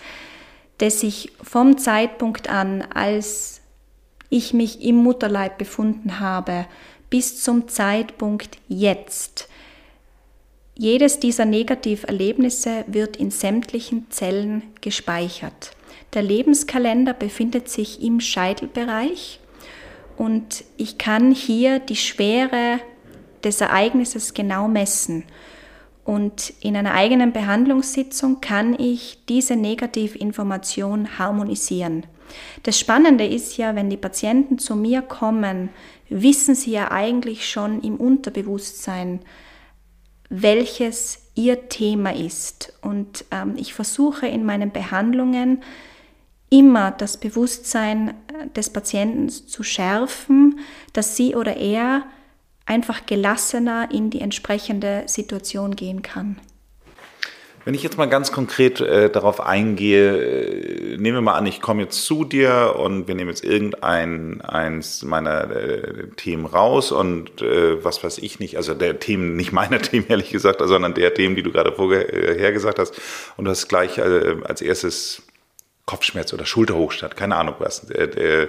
das 0.79 1.03
ich 1.03 1.31
vom 1.41 1.77
Zeitpunkt 1.77 2.49
an, 2.49 2.81
als 2.93 3.61
ich 4.29 4.53
mich 4.53 4.81
im 4.81 4.95
Mutterleib 4.97 5.57
befunden 5.57 6.19
habe, 6.19 6.65
bis 7.09 7.41
zum 7.43 7.67
Zeitpunkt 7.67 8.57
jetzt, 8.67 9.47
jedes 10.75 11.19
dieser 11.19 11.45
Negativerlebnisse 11.45 12.83
wird 12.87 13.17
in 13.17 13.29
sämtlichen 13.29 14.09
Zellen 14.09 14.63
gespeichert. 14.81 15.71
Der 16.13 16.21
Lebenskalender 16.21 17.13
befindet 17.13 17.69
sich 17.69 18.03
im 18.03 18.19
Scheitelbereich 18.19 19.39
und 20.15 20.63
ich 20.77 20.97
kann 20.97 21.31
hier 21.31 21.79
die 21.79 21.95
Schwere 21.95 22.79
des 23.43 23.61
Ereignisses 23.61 24.33
genau 24.33 24.67
messen. 24.67 25.23
Und 26.05 26.53
in 26.59 26.75
einer 26.75 26.93
eigenen 26.93 27.31
Behandlungssitzung 27.31 28.41
kann 28.41 28.77
ich 28.77 29.23
diese 29.29 29.55
Negativinformation 29.55 31.17
harmonisieren. 31.17 32.05
Das 32.63 32.79
Spannende 32.79 33.25
ist 33.25 33.57
ja, 33.57 33.75
wenn 33.75 33.89
die 33.89 33.97
Patienten 33.97 34.59
zu 34.59 34.75
mir 34.75 35.01
kommen, 35.01 35.69
wissen 36.09 36.55
sie 36.55 36.71
ja 36.71 36.91
eigentlich 36.91 37.49
schon 37.49 37.81
im 37.81 37.95
Unterbewusstsein, 37.95 39.21
welches 40.29 41.31
ihr 41.35 41.69
Thema 41.69 42.13
ist. 42.13 42.73
Und 42.81 43.25
ähm, 43.31 43.53
ich 43.55 43.73
versuche 43.73 44.27
in 44.27 44.45
meinen 44.45 44.71
Behandlungen 44.71 45.61
immer 46.53 46.91
das 46.91 47.17
Bewusstsein 47.17 48.09
äh, 48.09 48.47
des 48.55 48.69
Patienten 48.69 49.29
zu 49.29 49.63
schärfen, 49.63 50.59
dass 50.93 51.17
sie 51.17 51.35
oder 51.35 51.57
er 51.57 52.03
einfach 52.65 53.07
gelassener 53.07 53.89
in 53.91 54.11
die 54.11 54.21
entsprechende 54.21 55.03
Situation 55.07 55.75
gehen 55.75 56.03
kann. 56.03 56.39
Wenn 57.65 57.73
ich 57.73 57.81
jetzt 57.81 57.97
mal 57.97 58.07
ganz 58.09 58.31
konkret 58.31 58.81
äh, 58.81 59.09
darauf 59.09 59.39
eingehe, 59.39 60.17
äh, 60.17 60.97
nehmen 60.97 61.17
wir 61.17 61.21
mal 61.21 61.37
an, 61.37 61.45
ich 61.45 61.59
komme 61.59 61.81
jetzt 61.83 62.05
zu 62.05 62.23
dir 62.23 62.75
und 62.77 63.07
wir 63.07 63.15
nehmen 63.15 63.29
jetzt 63.29 63.43
irgendein 63.43 64.41
eins 64.41 65.01
meiner 65.03 65.49
äh, 65.49 66.07
Themen 66.17 66.45
raus 66.45 66.91
und 66.91 67.41
äh, 67.41 67.83
was 67.83 68.03
weiß 68.03 68.19
ich 68.19 68.39
nicht, 68.39 68.57
also 68.57 68.73
der 68.75 68.99
Themen, 68.99 69.35
nicht 69.35 69.53
meiner 69.53 69.79
Themen 69.81 70.05
ehrlich 70.09 70.29
gesagt, 70.29 70.61
sondern 70.63 70.93
der 70.93 71.13
Themen, 71.13 71.35
die 71.35 71.41
du 71.43 71.51
gerade 71.51 71.71
vorher 71.71 72.51
gesagt 72.51 72.77
hast 72.77 73.01
und 73.37 73.45
du 73.45 73.51
hast 73.51 73.69
gleich 73.69 73.97
äh, 73.97 74.35
als 74.43 74.61
erstes 74.61 75.23
Kopfschmerz 75.85 76.33
oder 76.33 76.45
Schulterhochstadt, 76.45 77.17
keine 77.17 77.35
Ahnung 77.35 77.55
was, 77.59 77.89
äh, 77.89 78.47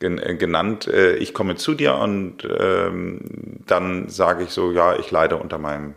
genannt. 0.00 0.88
Äh, 0.88 1.16
ich 1.16 1.32
komme 1.32 1.56
zu 1.56 1.74
dir 1.74 1.94
und 1.94 2.38
ähm, 2.58 3.20
dann 3.66 4.08
sage 4.08 4.44
ich 4.44 4.50
so, 4.50 4.72
ja, 4.72 4.96
ich 4.96 5.10
leide 5.10 5.36
unter 5.36 5.58
meinem 5.58 5.94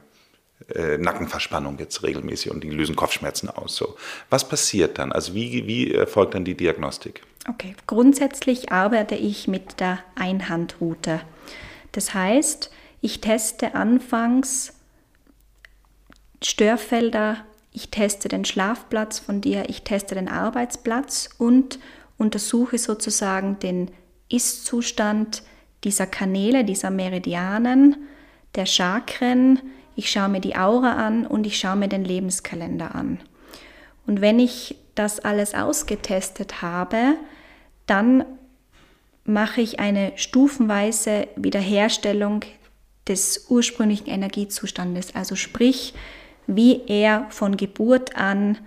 äh, 0.74 0.98
Nackenverspannung 0.98 1.78
jetzt 1.80 2.04
regelmäßig 2.04 2.52
und 2.52 2.64
die 2.64 2.70
lösen 2.70 2.96
Kopfschmerzen 2.96 3.50
aus. 3.50 3.76
So. 3.76 3.96
Was 4.30 4.48
passiert 4.48 5.00
dann? 5.00 5.12
Also 5.12 5.34
wie, 5.34 5.68
wie 5.68 5.94
erfolgt 5.94 6.34
dann 6.34 6.46
die 6.46 6.56
Diagnostik? 6.56 7.22
Okay, 7.50 7.76
grundsätzlich 7.88 8.72
arbeite 8.72 9.16
ich 9.16 9.48
mit 9.48 9.80
der 9.80 10.00
Einhandroute. 10.16 11.22
Das 11.92 12.14
heißt, 12.14 12.72
ich 13.02 13.22
teste 13.22 13.76
anfangs 13.76 14.74
Störfelder 16.44 17.46
ich 17.76 17.90
teste 17.90 18.30
den 18.30 18.46
Schlafplatz 18.46 19.20
von 19.20 19.42
dir, 19.42 19.70
ich 19.70 19.84
teste 19.84 20.16
den 20.16 20.30
Arbeitsplatz 20.30 21.30
und 21.38 21.78
untersuche 22.18 22.78
sozusagen 22.78 23.60
den 23.60 23.92
Ist-Zustand 24.30 25.44
dieser 25.84 26.08
Kanäle, 26.08 26.64
dieser 26.64 26.90
Meridianen, 26.90 27.98
der 28.56 28.66
Chakren. 28.66 29.62
Ich 29.96 30.10
schaue 30.10 30.30
mir 30.30 30.40
die 30.40 30.56
Aura 30.56 30.94
an 30.94 31.28
und 31.28 31.46
ich 31.46 31.60
schaue 31.60 31.76
mir 31.76 31.90
den 31.90 32.06
Lebenskalender 32.06 32.96
an. 32.96 33.20
Und 34.08 34.22
wenn 34.22 34.40
ich 34.40 34.78
das 34.96 35.20
alles 35.20 35.54
ausgetestet 35.54 36.62
habe, 36.62 37.16
dann 37.88 38.24
mache 39.26 39.60
ich 39.60 39.80
eine 39.80 40.14
stufenweise 40.16 41.28
Wiederherstellung 41.36 42.46
des 43.08 43.48
ursprünglichen 43.50 44.08
Energiezustandes. 44.08 45.14
Also 45.14 45.36
sprich, 45.36 45.94
wie 46.48 46.82
er 46.88 47.28
von 47.30 47.58
Geburt 47.58 48.16
an 48.16 48.58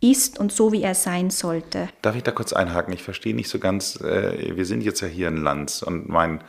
ist 0.00 0.38
und 0.38 0.52
so, 0.52 0.72
wie 0.72 0.82
er 0.82 0.94
sein 0.94 1.30
sollte. 1.30 1.88
Darf 2.02 2.16
ich 2.16 2.24
da 2.24 2.32
kurz 2.32 2.52
einhaken? 2.52 2.92
Ich 2.92 3.02
verstehe 3.02 3.34
nicht 3.34 3.48
so 3.48 3.58
ganz, 3.58 4.00
äh, 4.00 4.56
wir 4.56 4.64
sind 4.64 4.82
jetzt 4.82 5.00
ja 5.00 5.06
hier 5.06 5.28
in 5.28 5.36
Lanz 5.36 5.82
und 5.82 6.08
mein, 6.08 6.42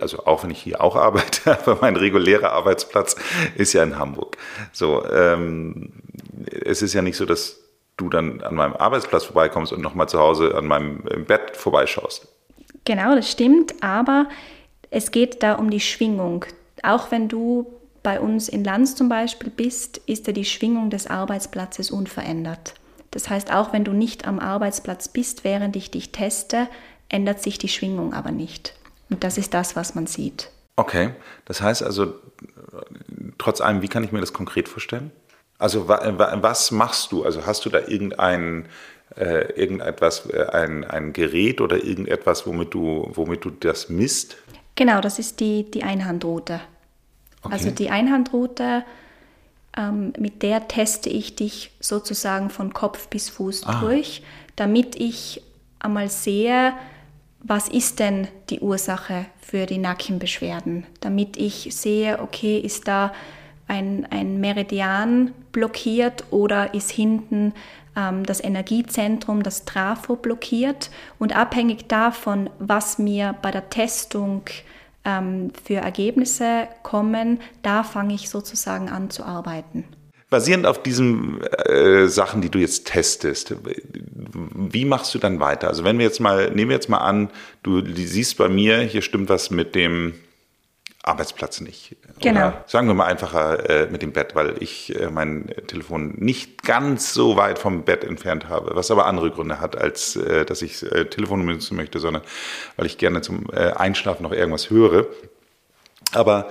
also 0.00 0.26
auch 0.26 0.44
wenn 0.44 0.50
ich 0.50 0.60
hier 0.60 0.82
auch 0.82 0.94
arbeite, 0.94 1.58
aber 1.66 1.78
mein 1.80 1.96
regulärer 1.96 2.52
Arbeitsplatz 2.52 3.16
ist 3.56 3.72
ja 3.72 3.82
in 3.82 3.98
Hamburg. 3.98 4.36
So, 4.72 5.04
ähm, 5.10 5.94
es 6.64 6.82
ist 6.82 6.92
ja 6.92 7.00
nicht 7.00 7.16
so, 7.16 7.24
dass 7.24 7.58
du 7.96 8.10
dann 8.10 8.42
an 8.42 8.54
meinem 8.54 8.74
Arbeitsplatz 8.74 9.24
vorbeikommst 9.24 9.72
und 9.72 9.80
nochmal 9.80 10.08
zu 10.08 10.18
Hause 10.18 10.54
an 10.54 10.66
meinem 10.66 11.02
Bett 11.26 11.56
vorbeischaust. 11.56 12.28
Genau, 12.84 13.14
das 13.14 13.30
stimmt, 13.30 13.82
aber 13.82 14.28
es 14.90 15.10
geht 15.10 15.42
da 15.42 15.54
um 15.54 15.70
die 15.70 15.80
Schwingung. 15.80 16.44
Auch 16.82 17.10
wenn 17.10 17.28
du 17.28 17.72
bei 18.04 18.20
uns 18.20 18.48
in 18.48 18.62
Lanz 18.62 18.94
zum 18.94 19.08
Beispiel 19.08 19.50
bist, 19.50 19.96
ist 20.06 20.28
ja 20.28 20.32
die 20.32 20.44
Schwingung 20.44 20.90
des 20.90 21.08
Arbeitsplatzes 21.08 21.90
unverändert. 21.90 22.74
Das 23.10 23.30
heißt, 23.30 23.52
auch 23.52 23.72
wenn 23.72 23.82
du 23.82 23.92
nicht 23.92 24.28
am 24.28 24.38
Arbeitsplatz 24.38 25.08
bist, 25.08 25.42
während 25.42 25.74
ich 25.74 25.90
dich 25.90 26.12
teste, 26.12 26.68
ändert 27.08 27.42
sich 27.42 27.58
die 27.58 27.68
Schwingung 27.68 28.12
aber 28.12 28.30
nicht. 28.30 28.74
Und 29.08 29.24
das 29.24 29.38
ist 29.38 29.54
das, 29.54 29.74
was 29.74 29.94
man 29.94 30.06
sieht. 30.06 30.50
Okay, 30.76 31.10
das 31.46 31.62
heißt 31.62 31.82
also, 31.82 32.14
trotz 33.38 33.60
allem, 33.60 33.80
wie 33.80 33.88
kann 33.88 34.04
ich 34.04 34.12
mir 34.12 34.20
das 34.20 34.32
konkret 34.32 34.68
vorstellen? 34.68 35.10
Also 35.58 35.88
was 35.88 36.72
machst 36.72 37.10
du? 37.10 37.24
Also 37.24 37.46
hast 37.46 37.64
du 37.64 37.70
da 37.70 37.78
irgendein, 37.86 38.66
äh, 39.16 39.52
irgendetwas, 39.52 40.28
äh, 40.28 40.44
ein, 40.52 40.84
ein 40.84 41.14
Gerät 41.14 41.62
oder 41.62 41.82
irgendetwas, 41.82 42.46
womit 42.46 42.74
du, 42.74 43.08
womit 43.14 43.44
du 43.44 43.50
das 43.50 43.88
misst? 43.88 44.36
Genau, 44.74 45.00
das 45.00 45.18
ist 45.18 45.40
die, 45.40 45.70
die 45.70 45.84
Einhandroute. 45.84 46.60
Okay. 47.44 47.52
Also 47.52 47.70
die 47.70 47.90
Einhandroute, 47.90 48.84
ähm, 49.76 50.12
mit 50.18 50.42
der 50.42 50.68
teste 50.68 51.10
ich 51.10 51.36
dich 51.36 51.72
sozusagen 51.80 52.50
von 52.50 52.72
Kopf 52.72 53.08
bis 53.08 53.28
Fuß 53.28 53.64
ah. 53.66 53.80
durch, 53.80 54.22
damit 54.56 54.96
ich 54.96 55.42
einmal 55.78 56.08
sehe, 56.08 56.72
was 57.40 57.68
ist 57.68 57.98
denn 58.00 58.28
die 58.48 58.60
Ursache 58.60 59.26
für 59.40 59.66
die 59.66 59.78
Nackenbeschwerden, 59.78 60.86
damit 61.00 61.36
ich 61.36 61.68
sehe, 61.76 62.20
okay, 62.20 62.58
ist 62.58 62.88
da 62.88 63.12
ein, 63.68 64.06
ein 64.10 64.40
Meridian 64.40 65.32
blockiert 65.52 66.24
oder 66.30 66.74
ist 66.74 66.90
hinten 66.90 67.52
ähm, 67.96 68.24
das 68.24 68.42
Energiezentrum, 68.42 69.42
das 69.42 69.64
Trafo 69.64 70.16
blockiert. 70.16 70.90
Und 71.18 71.36
abhängig 71.36 71.88
davon, 71.88 72.50
was 72.58 72.98
mir 72.98 73.34
bei 73.42 73.50
der 73.50 73.70
Testung 73.70 74.42
ähm, 75.04 75.52
für 75.64 75.76
Ergebnisse 75.76 76.68
kommen, 76.82 77.40
da 77.62 77.82
fange 77.82 78.14
ich 78.14 78.30
sozusagen 78.30 78.88
an 78.88 79.10
zu 79.10 79.24
arbeiten. 79.24 79.84
Basierend 80.30 80.66
auf 80.66 80.82
diesen 80.82 81.42
äh, 81.42 82.08
Sachen, 82.08 82.40
die 82.40 82.48
du 82.48 82.58
jetzt 82.58 82.86
testest, 82.86 83.54
wie 83.64 84.84
machst 84.84 85.14
du 85.14 85.18
dann 85.18 85.38
weiter? 85.38 85.68
Also 85.68 85.84
wenn 85.84 85.98
wir 85.98 86.06
jetzt 86.06 86.20
mal, 86.20 86.50
nehmen 86.50 86.70
wir 86.70 86.76
jetzt 86.76 86.88
mal 86.88 86.98
an, 86.98 87.30
du 87.62 87.82
siehst 87.94 88.36
bei 88.38 88.48
mir, 88.48 88.78
hier 88.78 89.02
stimmt 89.02 89.28
was 89.28 89.50
mit 89.50 89.74
dem 89.74 90.14
Arbeitsplatz 91.04 91.60
nicht. 91.60 91.96
Genau. 92.20 92.48
Oder 92.48 92.64
sagen 92.66 92.86
wir 92.86 92.94
mal 92.94 93.06
einfacher 93.06 93.68
äh, 93.68 93.90
mit 93.90 94.02
dem 94.02 94.12
Bett, 94.12 94.34
weil 94.34 94.62
ich 94.62 94.98
äh, 94.98 95.10
mein 95.10 95.52
Telefon 95.66 96.14
nicht 96.16 96.62
ganz 96.62 97.12
so 97.12 97.36
weit 97.36 97.58
vom 97.58 97.84
Bett 97.84 98.04
entfernt 98.04 98.48
habe, 98.48 98.74
was 98.74 98.90
aber 98.90 99.06
andere 99.06 99.30
Gründe 99.30 99.60
hat, 99.60 99.76
als 99.76 100.16
äh, 100.16 100.46
dass 100.46 100.62
ich 100.62 100.82
äh, 100.82 101.04
Telefon 101.04 101.44
benutzen 101.44 101.76
möchte, 101.76 101.98
sondern 101.98 102.22
weil 102.76 102.86
ich 102.86 102.96
gerne 102.96 103.20
zum 103.20 103.46
äh, 103.52 103.72
Einschlafen 103.72 104.22
noch 104.22 104.32
irgendwas 104.32 104.70
höre. 104.70 105.06
Aber 106.12 106.48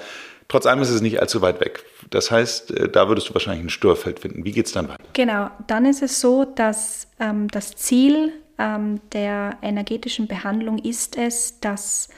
trotz 0.48 0.68
allem 0.68 0.82
ist 0.82 0.90
es 0.90 1.02
nicht 1.02 1.20
allzu 1.20 1.42
weit 1.42 1.60
weg. 1.60 1.84
Das 2.12 2.30
heißt, 2.30 2.72
äh, 2.72 2.90
da 2.90 3.08
würdest 3.08 3.30
du 3.30 3.34
wahrscheinlich 3.34 3.66
ein 3.66 3.70
Störfeld 3.72 4.20
finden. 4.20 4.46
Wie 4.46 4.52
geht 4.52 4.68
es 4.68 4.72
dann 4.72 4.88
weiter? 4.88 5.04
Genau, 5.14 5.50
dann 5.66 5.86
ist 5.86 6.04
es 6.04 6.22
so, 6.22 6.46
dass 6.46 7.08
ähm, 7.20 7.48
das 7.48 7.76
Ziel 7.76 8.34
ähm, 8.60 9.02
der 9.14 9.58
energetischen 9.64 10.28
Behandlung 10.28 10.78
ist 10.78 11.18
es, 11.18 11.60
dass 11.60 12.10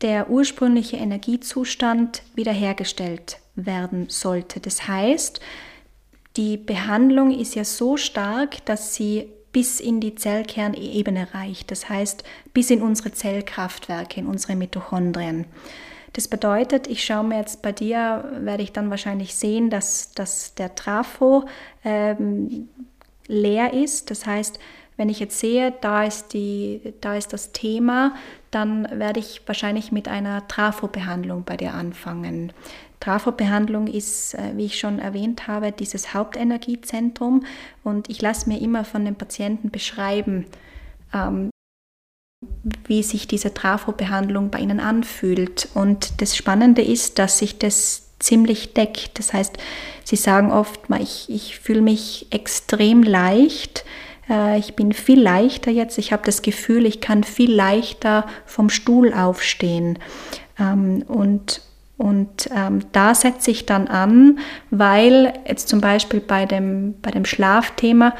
der 0.00 0.30
ursprüngliche 0.30 0.96
Energiezustand 0.96 2.22
wiederhergestellt 2.34 3.38
werden 3.56 4.08
sollte. 4.08 4.60
Das 4.60 4.86
heißt, 4.86 5.40
die 6.36 6.56
Behandlung 6.56 7.36
ist 7.36 7.54
ja 7.56 7.64
so 7.64 7.96
stark, 7.96 8.64
dass 8.64 8.94
sie 8.94 9.28
bis 9.52 9.80
in 9.80 10.00
die 10.00 10.14
Zellkernebene 10.14 11.34
reicht. 11.34 11.70
Das 11.70 11.88
heißt, 11.88 12.22
bis 12.52 12.70
in 12.70 12.82
unsere 12.82 13.12
Zellkraftwerke, 13.12 14.20
in 14.20 14.26
unsere 14.26 14.54
Mitochondrien. 14.54 15.46
Das 16.12 16.28
bedeutet, 16.28 16.86
ich 16.86 17.04
schaue 17.04 17.24
mir 17.24 17.38
jetzt 17.38 17.62
bei 17.62 17.72
dir, 17.72 18.30
werde 18.40 18.62
ich 18.62 18.72
dann 18.72 18.90
wahrscheinlich 18.90 19.34
sehen, 19.34 19.70
dass, 19.70 20.12
dass 20.12 20.54
der 20.54 20.74
Trafo 20.74 21.46
ähm, 21.84 22.68
leer 23.26 23.72
ist. 23.72 24.10
Das 24.10 24.26
heißt, 24.26 24.58
wenn 24.96 25.08
ich 25.08 25.20
jetzt 25.20 25.38
sehe, 25.38 25.72
da 25.80 26.04
ist, 26.04 26.32
die, 26.32 26.94
da 27.00 27.16
ist 27.16 27.32
das 27.32 27.52
Thema, 27.52 28.14
dann 28.50 28.88
werde 28.98 29.20
ich 29.20 29.42
wahrscheinlich 29.46 29.92
mit 29.92 30.08
einer 30.08 30.46
Trafo-Behandlung 30.48 31.44
bei 31.44 31.56
dir 31.56 31.74
anfangen. 31.74 32.52
Trafo-Behandlung 33.00 33.86
ist, 33.86 34.34
äh, 34.34 34.56
wie 34.56 34.66
ich 34.66 34.78
schon 34.78 34.98
erwähnt 34.98 35.46
habe, 35.46 35.72
dieses 35.72 36.14
Hauptenergiezentrum 36.14 37.44
und 37.84 38.10
ich 38.10 38.20
lasse 38.20 38.48
mir 38.48 38.60
immer 38.60 38.84
von 38.84 39.04
den 39.04 39.14
Patienten 39.14 39.70
beschreiben, 39.70 40.46
ähm, 41.14 41.50
wie 42.86 43.02
sich 43.02 43.28
diese 43.28 43.54
Trafo-Behandlung 43.54 44.50
bei 44.50 44.60
ihnen 44.60 44.80
anfühlt. 44.80 45.68
Und 45.74 46.20
das 46.20 46.36
Spannende 46.36 46.82
ist, 46.82 47.18
dass 47.18 47.38
sich 47.38 47.58
das 47.58 48.08
ziemlich 48.18 48.74
deckt. 48.74 49.18
Das 49.18 49.32
heißt, 49.32 49.58
sie 50.04 50.16
sagen 50.16 50.50
oft, 50.50 50.80
ich, 51.00 51.26
ich 51.28 51.58
fühle 51.58 51.82
mich 51.82 52.26
extrem 52.30 53.02
leicht, 53.02 53.84
ich 54.58 54.76
bin 54.76 54.92
viel 54.92 55.20
leichter 55.20 55.70
jetzt. 55.70 55.96
Ich 55.98 56.12
habe 56.12 56.22
das 56.24 56.42
Gefühl, 56.42 56.84
ich 56.84 57.00
kann 57.00 57.24
viel 57.24 57.54
leichter 57.54 58.26
vom 58.44 58.68
Stuhl 58.68 59.12
aufstehen. 59.12 59.98
Ähm, 60.58 61.04
und 61.08 61.62
und 61.98 62.48
ähm, 62.54 62.82
da 62.92 63.12
setze 63.12 63.50
ich 63.50 63.66
dann 63.66 63.88
an, 63.88 64.38
weil 64.70 65.32
jetzt 65.48 65.68
zum 65.68 65.80
Beispiel 65.80 66.20
bei 66.20 66.46
dem, 66.46 66.94
bei 67.02 67.10
dem 67.10 67.24
Schlafthema, 67.24 68.14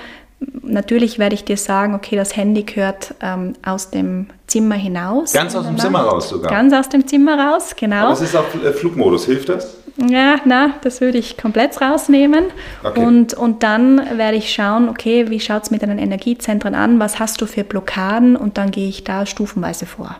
natürlich 0.63 1.21
werde 1.21 1.35
ich 1.35 1.45
dir 1.45 1.57
sagen, 1.57 1.95
okay, 1.95 2.17
das 2.17 2.37
Handy 2.37 2.65
gehört 2.65 3.15
ähm, 3.21 3.55
aus 3.65 3.91
dem 3.91 4.27
Zimmer 4.49 4.75
hinaus. 4.75 5.33
Ganz 5.33 5.55
aus 5.55 5.65
dem 5.65 5.79
Zimmer 5.79 6.01
raus 6.01 6.29
sogar. 6.29 6.51
Ganz 6.51 6.75
aus 6.75 6.89
dem 6.89 7.07
Zimmer 7.07 7.39
raus, 7.39 7.75
genau. 7.79 8.07
Aber 8.07 8.13
es 8.13 8.21
ist 8.21 8.35
auf 8.35 8.53
äh, 8.63 8.73
Flugmodus, 8.73 9.27
hilft 9.27 9.49
das? 9.49 9.78
Ja, 10.01 10.37
na, 10.45 10.75
das 10.83 11.01
würde 11.01 11.19
ich 11.19 11.37
komplett 11.37 11.81
rausnehmen. 11.81 12.47
Okay. 12.85 13.05
Und, 13.05 13.35
und 13.35 13.65
dann 13.65 13.99
werde 14.17 14.37
ich 14.37 14.53
schauen, 14.53 14.89
okay, 14.89 15.29
wie 15.29 15.41
schaut 15.41 15.65
es 15.65 15.71
mit 15.73 15.83
deinen 15.83 15.99
Energiezentren 15.99 16.77
an? 16.77 17.01
Was 17.01 17.19
hast 17.19 17.41
du 17.41 17.47
für 17.47 17.65
Blockaden? 17.65 18.37
Und 18.37 18.59
dann 18.59 18.71
gehe 18.71 18.89
ich 18.89 19.03
da 19.03 19.27
stufenweise 19.27 19.87
vor. 19.87 20.17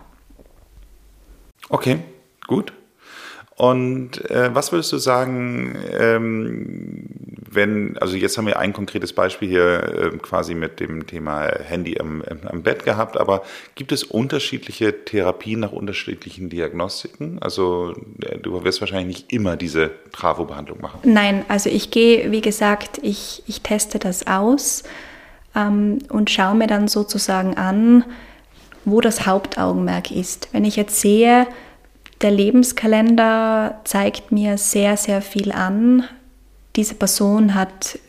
Okay, 1.69 1.99
gut. 2.45 2.73
Und 3.59 4.31
äh, 4.31 4.55
was 4.55 4.71
würdest 4.71 4.93
du 4.93 4.97
sagen, 4.99 5.75
ähm, 5.91 7.09
wenn, 7.51 7.97
also 7.97 8.15
jetzt 8.15 8.37
haben 8.37 8.47
wir 8.47 8.57
ein 8.57 8.71
konkretes 8.71 9.11
Beispiel 9.11 9.49
hier 9.49 10.11
äh, 10.13 10.17
quasi 10.17 10.55
mit 10.55 10.79
dem 10.79 11.05
Thema 11.05 11.41
Handy 11.65 11.99
am, 11.99 12.23
am 12.45 12.63
Bett 12.63 12.85
gehabt, 12.85 13.17
aber 13.17 13.43
gibt 13.75 13.91
es 13.91 14.05
unterschiedliche 14.05 15.03
Therapien 15.03 15.59
nach 15.59 15.73
unterschiedlichen 15.73 16.49
Diagnostiken? 16.49 17.39
Also 17.41 17.95
äh, 18.21 18.37
du 18.37 18.63
wirst 18.63 18.79
wahrscheinlich 18.79 19.17
nicht 19.17 19.33
immer 19.33 19.57
diese 19.57 19.91
Travo-Behandlung 20.13 20.79
machen. 20.79 21.01
Nein, 21.03 21.43
also 21.49 21.69
ich 21.69 21.91
gehe, 21.91 22.31
wie 22.31 22.41
gesagt, 22.41 22.99
ich, 23.01 23.43
ich 23.45 23.59
teste 23.59 23.99
das 23.99 24.25
aus 24.25 24.83
ähm, 25.53 25.99
und 26.07 26.29
schaue 26.29 26.55
mir 26.55 26.67
dann 26.67 26.87
sozusagen 26.87 27.57
an, 27.57 28.05
wo 28.85 29.01
das 29.01 29.25
Hauptaugenmerk 29.25 30.11
ist. 30.11 30.47
Wenn 30.53 30.63
ich 30.63 30.77
jetzt 30.77 31.01
sehe, 31.01 31.45
der 32.21 32.31
Lebenskalender 32.31 33.81
zeigt 33.83 34.31
mir 34.31 34.57
sehr, 34.57 34.95
sehr 34.97 35.21
viel 35.21 35.51
an. 35.51 36.03
Diese 36.75 36.95
Person 36.95 37.53
hat 37.55 37.99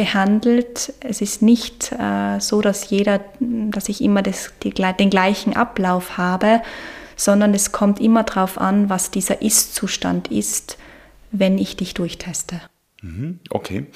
behandelt. 0.00 0.94
Es 1.00 1.20
ist 1.20 1.42
nicht 1.42 1.92
äh, 1.92 2.40
so, 2.40 2.62
dass 2.62 2.88
jeder, 2.88 3.20
dass 3.38 3.90
ich 3.90 4.00
immer 4.00 4.22
das, 4.22 4.50
die, 4.62 4.70
den 4.70 5.10
gleichen 5.10 5.54
Ablauf 5.54 6.16
habe, 6.16 6.62
sondern 7.16 7.52
es 7.52 7.70
kommt 7.70 8.00
immer 8.00 8.22
darauf 8.22 8.56
an, 8.56 8.88
was 8.88 9.10
dieser 9.10 9.42
Ist-Zustand 9.42 10.28
ist, 10.28 10.78
wenn 11.32 11.58
ich 11.58 11.76
dich 11.76 11.92
durchteste. 11.92 12.62
Mhm, 13.02 13.40
okay. 13.50 13.88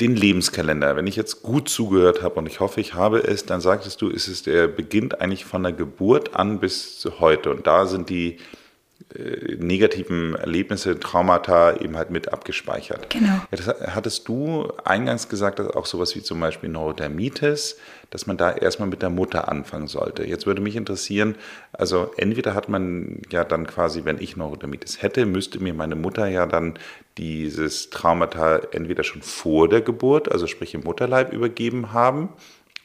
Den 0.00 0.16
Lebenskalender, 0.16 0.96
wenn 0.96 1.06
ich 1.06 1.16
jetzt 1.16 1.42
gut 1.42 1.68
zugehört 1.68 2.22
habe 2.22 2.36
und 2.36 2.46
ich 2.46 2.60
hoffe, 2.60 2.80
ich 2.80 2.94
habe 2.94 3.18
es, 3.18 3.44
dann 3.44 3.60
sagtest 3.60 4.00
du, 4.00 4.08
ist 4.08 4.26
es 4.26 4.42
der 4.42 4.68
beginnt 4.68 5.20
eigentlich 5.20 5.44
von 5.44 5.62
der 5.62 5.72
Geburt 5.72 6.34
an 6.34 6.60
bis 6.60 7.06
heute 7.18 7.50
und 7.50 7.66
da 7.66 7.84
sind 7.84 8.08
die 8.08 8.38
negativen 9.58 10.36
Erlebnisse, 10.36 10.98
Traumata 11.00 11.76
eben 11.76 11.96
halt 11.96 12.10
mit 12.10 12.32
abgespeichert. 12.32 13.10
Genau. 13.10 13.26
Ja, 13.26 13.48
das 13.50 13.66
hattest 13.94 14.28
du 14.28 14.72
eingangs 14.84 15.28
gesagt, 15.28 15.58
dass 15.58 15.68
auch 15.68 15.86
sowas 15.86 16.14
wie 16.14 16.22
zum 16.22 16.38
Beispiel 16.38 16.68
Neurodermitis, 16.68 17.76
dass 18.10 18.28
man 18.28 18.36
da 18.36 18.52
erstmal 18.52 18.88
mit 18.88 19.02
der 19.02 19.10
Mutter 19.10 19.48
anfangen 19.48 19.88
sollte. 19.88 20.24
Jetzt 20.24 20.46
würde 20.46 20.60
mich 20.60 20.76
interessieren, 20.76 21.34
also 21.72 22.12
entweder 22.16 22.54
hat 22.54 22.68
man 22.68 23.22
ja 23.30 23.42
dann 23.42 23.66
quasi, 23.66 24.04
wenn 24.04 24.20
ich 24.20 24.36
Neurodermitis 24.36 25.02
hätte, 25.02 25.26
müsste 25.26 25.58
mir 25.58 25.74
meine 25.74 25.96
Mutter 25.96 26.28
ja 26.28 26.46
dann 26.46 26.74
dieses 27.18 27.90
Traumata 27.90 28.60
entweder 28.70 29.02
schon 29.02 29.22
vor 29.22 29.68
der 29.68 29.80
Geburt, 29.80 30.30
also 30.30 30.46
sprich 30.46 30.74
im 30.74 30.82
Mutterleib 30.82 31.32
übergeben 31.32 31.92
haben, 31.92 32.28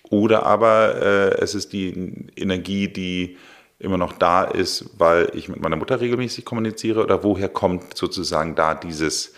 oder 0.09 0.43
aber 0.43 1.01
äh, 1.01 1.41
es 1.41 1.55
ist 1.55 1.73
die 1.73 2.29
Energie, 2.35 2.87
die 2.87 3.37
immer 3.79 3.97
noch 3.97 4.13
da 4.13 4.43
ist, 4.43 4.89
weil 4.97 5.29
ich 5.33 5.49
mit 5.49 5.61
meiner 5.61 5.75
Mutter 5.75 5.99
regelmäßig 5.99 6.45
kommuniziere 6.45 7.03
oder 7.03 7.23
woher 7.23 7.49
kommt 7.49 7.97
sozusagen 7.97 8.55
da 8.55 8.73
dieses, 8.73 9.33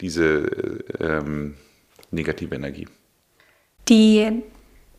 diese 0.00 0.46
ähm, 1.00 1.54
negative 2.10 2.54
Energie? 2.54 2.88
Die, 3.88 4.42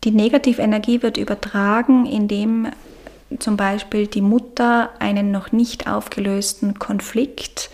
die 0.03 0.11
negative 0.11 0.61
Energie 0.61 1.01
wird 1.01 1.17
übertragen, 1.17 2.05
indem 2.05 2.67
zum 3.39 3.57
Beispiel 3.57 4.05
die 4.05 4.21
Mutter 4.21 4.91
einen 4.99 5.31
noch 5.31 5.51
nicht 5.51 5.87
aufgelösten 5.87 6.77
Konflikt 6.77 7.71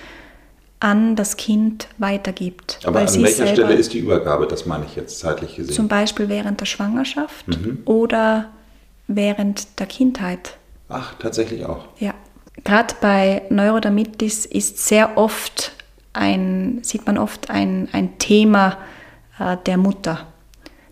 an 0.80 1.16
das 1.16 1.38
Kind 1.38 1.88
weitergibt. 1.98 2.80
Aber 2.86 3.02
an 3.02 3.22
welcher 3.22 3.48
Stelle 3.48 3.74
ist 3.74 3.94
die 3.94 4.00
Übergabe? 4.00 4.48
Das 4.48 4.66
meine 4.66 4.86
ich 4.86 4.96
jetzt 4.96 5.20
zeitlich 5.20 5.56
gesehen. 5.56 5.76
Zum 5.76 5.88
Beispiel 5.88 6.30
während 6.30 6.60
der 6.60 6.66
Schwangerschaft 6.66 7.48
mhm. 7.48 7.80
oder 7.86 8.50
während 9.08 9.80
der 9.80 9.86
Kindheit. 9.86 10.58
Ach, 10.92 11.14
tatsächlich 11.20 11.66
auch. 11.66 11.86
Ja. 12.00 12.14
Gerade 12.64 12.94
bei 13.02 13.44
Neurodermitis 13.50 14.46
ist 14.46 14.86
sehr 14.86 15.18
oft 15.18 15.72
ein, 16.14 16.80
sieht 16.84 17.08
man 17.08 17.18
oft 17.18 17.50
ein, 17.50 17.88
ein 17.92 18.20
Thema 18.20 18.78
äh, 19.40 19.58
der 19.66 19.78
Mutter. 19.78 20.28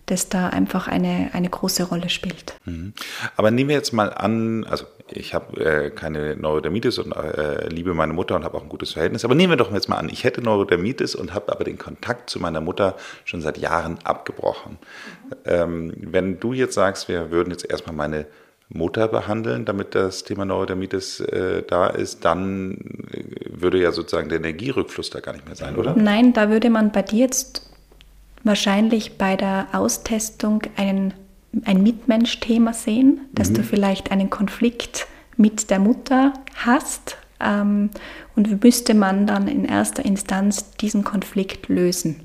das 0.09 0.27
da 0.27 0.47
einfach 0.47 0.87
eine, 0.87 1.29
eine 1.33 1.49
große 1.49 1.83
Rolle 1.83 2.09
spielt. 2.09 2.55
Mhm. 2.65 2.93
Aber 3.35 3.51
nehmen 3.51 3.69
wir 3.69 3.75
jetzt 3.75 3.93
mal 3.93 4.11
an, 4.11 4.65
also 4.65 4.85
ich 5.11 5.33
habe 5.33 5.63
äh, 5.63 5.89
keine 5.91 6.35
Neurodermitis 6.35 6.97
und 6.97 7.11
äh, 7.11 7.67
liebe 7.67 7.93
meine 7.93 8.13
Mutter 8.13 8.35
und 8.35 8.43
habe 8.43 8.57
auch 8.57 8.63
ein 8.63 8.69
gutes 8.69 8.93
Verhältnis, 8.93 9.23
aber 9.23 9.35
nehmen 9.35 9.51
wir 9.51 9.57
doch 9.57 9.71
jetzt 9.71 9.89
mal 9.89 9.97
an, 9.97 10.09
ich 10.09 10.23
hätte 10.23 10.41
Neurodermitis 10.41 11.15
und 11.15 11.33
habe 11.33 11.51
aber 11.51 11.63
den 11.63 11.77
Kontakt 11.77 12.29
zu 12.29 12.39
meiner 12.39 12.61
Mutter 12.61 12.95
schon 13.25 13.41
seit 13.41 13.57
Jahren 13.57 13.99
abgebrochen. 14.03 14.79
Mhm. 14.79 15.35
Ähm, 15.45 15.93
wenn 15.97 16.39
du 16.39 16.53
jetzt 16.53 16.73
sagst, 16.73 17.07
wir 17.07 17.31
würden 17.31 17.51
jetzt 17.51 17.69
erstmal 17.69 17.95
meine 17.95 18.25
Mutter 18.69 19.07
behandeln, 19.07 19.65
damit 19.65 19.95
das 19.95 20.23
Thema 20.23 20.45
Neurodermitis 20.45 21.19
äh, 21.21 21.63
da 21.67 21.87
ist, 21.87 22.23
dann 22.23 22.77
äh, 23.11 23.23
würde 23.49 23.81
ja 23.81 23.91
sozusagen 23.91 24.29
der 24.29 24.37
Energierückfluss 24.37 25.09
da 25.09 25.19
gar 25.21 25.33
nicht 25.33 25.45
mehr 25.47 25.55
sein, 25.55 25.75
oder? 25.75 25.95
Nein, 25.95 26.33
da 26.33 26.49
würde 26.49 26.69
man 26.69 26.91
bei 26.91 27.01
dir 27.01 27.19
jetzt 27.19 27.67
wahrscheinlich 28.43 29.17
bei 29.17 29.35
der 29.35 29.67
Austestung 29.71 30.61
einen, 30.77 31.13
ein 31.65 31.81
Mitmensch-Thema 31.81 32.73
sehen, 32.73 33.21
dass 33.33 33.49
mhm. 33.49 33.55
du 33.55 33.63
vielleicht 33.63 34.11
einen 34.11 34.29
Konflikt 34.29 35.07
mit 35.35 35.71
der 35.71 35.79
Mutter 35.79 36.33
hast. 36.53 37.17
Ähm, 37.39 37.89
und 38.35 38.63
müsste 38.63 38.93
man 38.93 39.25
dann 39.25 39.47
in 39.47 39.65
erster 39.65 40.05
Instanz 40.05 40.71
diesen 40.77 41.03
Konflikt 41.03 41.69
lösen, 41.69 42.17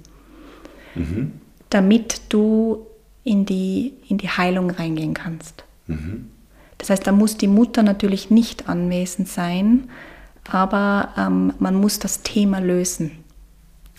mhm. 0.95 1.33
damit 1.71 2.21
du 2.29 2.87
in 3.23 3.47
die, 3.47 3.95
in 4.09 4.19
die 4.19 4.29
Heilung 4.29 4.71
reingehen 4.71 5.15
kannst. 5.15 5.65
Mhm. 5.87 6.31
Das 6.85 6.91
heißt, 6.91 7.07
da 7.07 7.13
muss 7.13 7.39
die 7.39 7.49
Mutter 7.49 7.83
natürlich 7.83 8.29
nicht 8.29 8.69
anwesend 8.69 9.27
sein, 9.27 9.89
aber 10.47 11.15
ähm, 11.17 11.55
man 11.59 11.77
muss 11.77 11.99
das 11.99 12.23
Thema 12.23 12.59
lösen, 12.59 13.25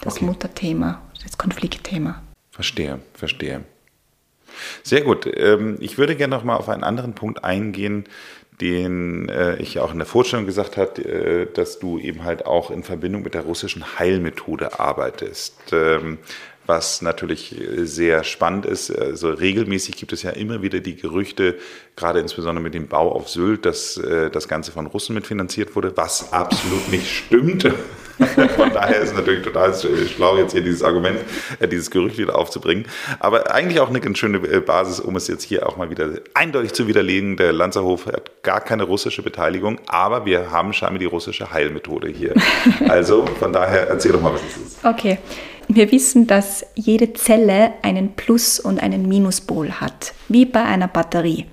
das 0.01 0.17
okay. 0.17 0.25
Mutterthema, 0.25 1.01
das 1.23 1.35
Konfliktthema. 1.35 2.21
Verstehe, 2.51 2.99
verstehe. 3.15 3.63
Sehr 4.83 5.01
gut. 5.01 5.25
Ähm, 5.25 5.77
ich 5.79 5.97
würde 5.97 6.15
gerne 6.15 6.35
noch 6.35 6.43
mal 6.43 6.57
auf 6.57 6.69
einen 6.69 6.83
anderen 6.83 7.15
Punkt 7.15 7.43
eingehen, 7.43 8.03
den 8.61 9.29
äh, 9.29 9.55
ich 9.55 9.79
auch 9.79 9.91
in 9.91 9.97
der 9.97 10.05
Vorstellung 10.05 10.45
gesagt 10.45 10.77
habe, 10.77 11.01
äh, 11.01 11.51
dass 11.51 11.79
du 11.79 11.97
eben 11.97 12.23
halt 12.23 12.45
auch 12.45 12.69
in 12.69 12.83
Verbindung 12.83 13.23
mit 13.23 13.33
der 13.33 13.41
russischen 13.41 13.97
Heilmethode 13.97 14.79
arbeitest. 14.79 15.73
Was 16.65 17.01
natürlich 17.01 17.59
äh, 17.59 17.85
sehr 17.85 18.23
spannend 18.23 18.65
ist. 18.65 18.91
Also 18.91 19.29
regelmäßig 19.29 19.97
gibt 19.97 20.13
es 20.13 20.23
ja 20.23 20.31
immer 20.31 20.61
wieder 20.61 20.79
die 20.79 20.95
Gerüchte, 20.95 21.55
gerade 21.95 22.19
insbesondere 22.19 22.63
mit 22.63 22.73
dem 22.73 22.87
Bau 22.87 23.11
auf 23.11 23.29
Sylt, 23.29 23.65
dass 23.65 23.97
äh, 23.97 24.29
das 24.29 24.47
Ganze 24.47 24.71
von 24.71 24.87
Russen 24.87 25.15
mitfinanziert 25.15 25.75
wurde, 25.75 25.95
was 25.95 26.33
absolut 26.33 26.89
nicht 26.89 27.07
stimmt. 27.07 27.67
Von 28.55 28.71
daher 28.71 29.01
ist 29.01 29.09
es 29.09 29.15
natürlich 29.15 29.43
total 29.43 29.73
schlau, 29.73 30.37
jetzt 30.37 30.53
hier 30.53 30.61
dieses 30.61 30.83
Argument, 30.83 31.19
äh, 31.59 31.67
dieses 31.67 31.91
Gerücht 31.91 32.17
wieder 32.17 32.37
aufzubringen. 32.37 32.85
Aber 33.19 33.53
eigentlich 33.53 33.79
auch 33.79 33.89
eine 33.89 33.99
ganz 33.99 34.17
schöne 34.17 34.39
Basis, 34.39 34.99
um 34.99 35.15
es 35.15 35.27
jetzt 35.27 35.43
hier 35.43 35.67
auch 35.67 35.75
mal 35.75 35.89
wieder 35.89 36.09
eindeutig 36.33 36.73
zu 36.73 36.87
widerlegen. 36.87 37.35
Der 37.35 37.51
Lanzerhof 37.51 38.05
hat 38.05 38.43
gar 38.43 38.61
keine 38.61 38.83
russische 38.83 39.21
Beteiligung, 39.21 39.79
aber 39.87 40.25
wir 40.25 40.51
haben 40.51 40.71
scheinbar 40.71 40.99
die 40.99 41.05
russische 41.05 41.51
Heilmethode 41.51 42.07
hier. 42.07 42.33
Also 42.87 43.25
von 43.25 43.51
daher 43.51 43.87
erzähl 43.87 44.11
doch 44.11 44.21
mal, 44.21 44.33
was 44.33 44.41
es 44.41 44.57
ist. 44.57 44.85
Okay. 44.85 45.17
Wir 45.67 45.91
wissen, 45.91 46.27
dass 46.27 46.65
jede 46.75 47.13
Zelle 47.13 47.73
einen 47.81 48.13
Plus- 48.15 48.59
und 48.59 48.81
einen 48.81 49.07
Minuspol 49.07 49.71
hat, 49.71 50.13
wie 50.27 50.45
bei 50.45 50.63
einer 50.63 50.87
Batterie. 50.87 51.45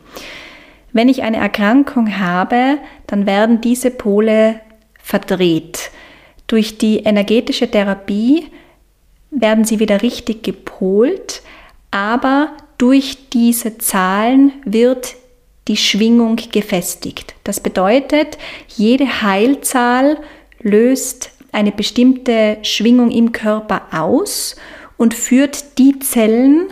Wenn 0.93 1.09
ich 1.09 1.23
eine 1.23 1.39
Erkrankung 1.39 2.19
habe, 2.19 2.79
dann 3.07 3.27
werden 3.27 3.61
diese 3.61 3.91
Pole 3.91 4.61
verdreht. 5.03 5.91
Durch 6.47 6.77
die 6.77 6.99
energetische 6.99 7.71
Therapie 7.71 8.49
werden 9.31 9.65
sie 9.65 9.79
wieder 9.79 10.03
richtig 10.03 10.43
gepolt, 10.43 11.43
aber 11.91 12.55
durch 12.77 13.31
diese 13.31 13.79
Zahlen 13.79 14.53
wird 14.65 15.15
die 15.69 15.77
Schwingung 15.77 16.37
gefestigt. 16.37 17.35
Das 17.45 17.61
bedeutet, 17.61 18.37
jede 18.69 19.23
Heilzahl 19.23 20.19
löst 20.61 21.31
eine 21.53 21.71
bestimmte 21.71 22.59
Schwingung 22.63 23.11
im 23.11 23.33
Körper 23.33 23.83
aus 23.93 24.57
und 24.97 25.15
führt 25.15 25.79
die 25.79 25.99
Zellen, 26.01 26.69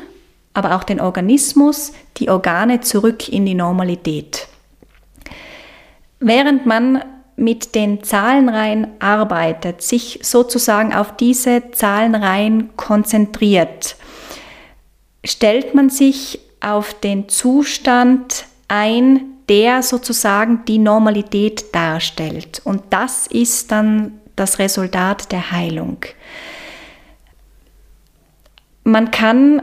aber 0.55 0.75
auch 0.75 0.85
den 0.85 1.01
Organismus, 1.01 1.93
die 2.17 2.31
Organe 2.31 2.81
zurück 2.81 3.29
in 3.29 3.47
die 3.47 3.55
Normalität. 3.55 4.49
Während 6.19 6.67
man 6.67 7.03
mit 7.37 7.75
den 7.75 8.03
Zahlenreihen 8.05 8.89
arbeitet, 8.99 9.83
sich 9.83 10.21
sozusagen 10.23 10.95
auf 10.95 11.17
diese 11.17 11.71
Zahlenreihen 11.73 12.77
konzentriert, 12.77 13.97
stellt 15.25 15.75
man 15.75 15.89
sich 15.91 16.41
auf 16.61 16.95
den 16.95 17.29
Zustand 17.29 18.45
ein, 18.69 19.23
der 19.49 19.83
sozusagen 19.83 20.65
die 20.67 20.79
Normalität 20.79 21.75
darstellt. 21.75 22.61
Und 22.65 22.83
das 22.91 23.27
ist 23.27 23.73
dann 23.73 24.20
das 24.41 24.59
Resultat 24.59 25.31
der 25.33 25.53
Heilung. 25.53 25.99
Man 28.85 29.11
kann 29.11 29.63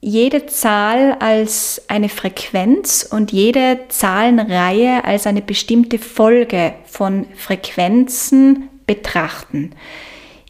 jede 0.00 0.46
Zahl 0.46 1.16
als 1.20 1.82
eine 1.88 2.08
Frequenz 2.08 3.08
und 3.10 3.32
jede 3.32 3.80
Zahlenreihe 3.88 5.04
als 5.04 5.26
eine 5.26 5.42
bestimmte 5.42 5.98
Folge 5.98 6.74
von 6.84 7.26
Frequenzen 7.36 8.68
betrachten. 8.86 9.70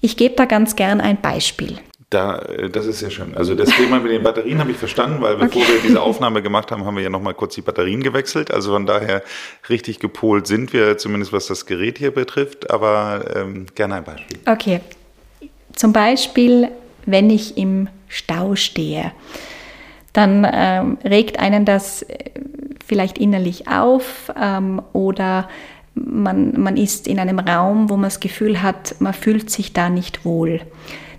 Ich 0.00 0.16
gebe 0.16 0.34
da 0.34 0.44
ganz 0.44 0.76
gern 0.76 1.00
ein 1.00 1.20
Beispiel. 1.20 1.78
Da, 2.10 2.38
äh, 2.38 2.70
das 2.70 2.86
ist 2.86 3.00
sehr 3.00 3.10
schön. 3.10 3.36
Also 3.36 3.54
das 3.54 3.70
Thema 3.70 4.00
mit 4.00 4.12
den 4.12 4.22
Batterien 4.22 4.58
habe 4.58 4.70
ich 4.70 4.76
verstanden, 4.76 5.20
weil 5.20 5.36
bevor 5.36 5.62
okay. 5.62 5.72
wir 5.74 5.80
diese 5.82 6.00
Aufnahme 6.00 6.42
gemacht 6.42 6.70
haben, 6.70 6.84
haben 6.84 6.96
wir 6.96 7.02
ja 7.02 7.10
nochmal 7.10 7.34
kurz 7.34 7.54
die 7.54 7.62
Batterien 7.62 8.02
gewechselt. 8.02 8.50
Also 8.50 8.72
von 8.72 8.86
daher 8.86 9.22
richtig 9.68 10.00
gepolt 10.00 10.46
sind 10.46 10.72
wir, 10.72 10.98
zumindest 10.98 11.32
was 11.32 11.46
das 11.46 11.66
Gerät 11.66 11.98
hier 11.98 12.12
betrifft. 12.12 12.70
Aber 12.70 13.24
ähm, 13.34 13.66
gerne 13.74 13.96
ein 13.96 14.04
Beispiel. 14.04 14.38
Okay. 14.46 14.80
Zum 15.74 15.92
Beispiel, 15.92 16.68
wenn 17.06 17.30
ich 17.30 17.56
im 17.58 17.88
Stau 18.08 18.54
stehe, 18.54 19.12
dann 20.12 20.46
ähm, 20.50 20.98
regt 21.04 21.40
einen 21.40 21.64
das 21.64 22.02
äh, 22.02 22.30
vielleicht 22.86 23.18
innerlich 23.18 23.66
auf 23.68 24.32
ähm, 24.40 24.80
oder 24.92 25.48
man, 25.94 26.60
man 26.60 26.76
ist 26.76 27.06
in 27.06 27.18
einem 27.18 27.38
Raum, 27.38 27.90
wo 27.90 27.94
man 27.94 28.04
das 28.04 28.20
Gefühl 28.20 28.62
hat, 28.62 28.96
man 29.00 29.14
fühlt 29.14 29.50
sich 29.50 29.72
da 29.72 29.90
nicht 29.90 30.24
wohl 30.24 30.60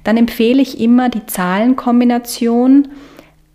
dann 0.06 0.18
empfehle 0.18 0.62
ich 0.62 0.80
immer 0.80 1.10
die 1.10 1.26
Zahlenkombination 1.26 2.90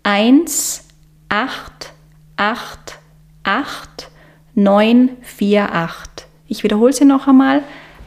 1, 0.03 0.83
8, 1.29 1.93
8, 2.35 2.99
8, 3.43 4.09
9, 4.53 5.09
4, 5.21 5.73
8. 5.73 6.27
Ich 6.47 6.63
wiederhole 6.63 6.93
sie 6.93 7.05
noch 7.05 7.27
einmal. 7.27 7.63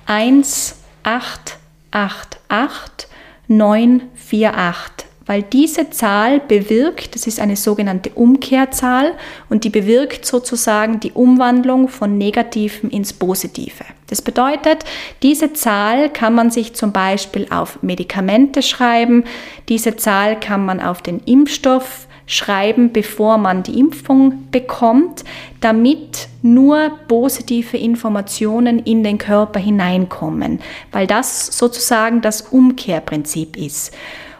1, 0.07 0.77
8, 1.03 1.57
8, 1.91 2.39
8, 2.49 3.09
9, 3.49 4.03
4, 4.15 4.57
8 4.57 5.04
weil 5.27 5.43
diese 5.43 5.91
Zahl 5.91 6.41
bewirkt, 6.41 7.15
das 7.15 7.27
ist 7.27 7.41
eine 7.41 7.57
sogenannte 7.57 8.11
Umkehrzahl 8.11 9.13
und 9.49 9.65
die 9.65 9.71
bewirkt 9.71 10.27
sozusagen 10.27 11.01
die 11.01 11.13
Umwandlung 11.13 11.89
von 11.89 12.19
Negativen 12.19 12.91
ins 12.91 13.13
Positive. 13.13 13.85
Das 14.09 14.21
bedeutet, 14.21 14.85
diese 15.23 15.53
Zahl 15.55 16.11
kann 16.11 16.35
man 16.35 16.51
sich 16.51 16.75
zum 16.75 16.93
Beispiel 16.93 17.47
auf 17.51 17.83
Medikamente 17.83 18.63
schreiben, 18.63 19.25
diese 19.69 19.97
Zahl 19.97 20.39
kann 20.39 20.65
man 20.65 20.81
auf 20.81 21.01
den 21.01 21.21
Impfstoff 21.21 22.07
schreiben, 22.27 22.93
bevor 22.93 23.39
man 23.39 23.63
die 23.63 23.79
Impfung 23.79 24.51
bekommt, 24.51 25.25
damit 25.61 26.29
nur 26.43 26.91
positive 27.09 27.77
Informationen 27.77 28.79
in 28.79 29.03
den 29.03 29.19
Körper 29.19 29.61
hineinkommen, 29.61 30.61
weil 30.93 31.07
das 31.07 31.47
sozusagen 31.47 32.23
das 32.23 32.43
Umkehrprinzip 32.43 33.57
ist. 33.57 33.93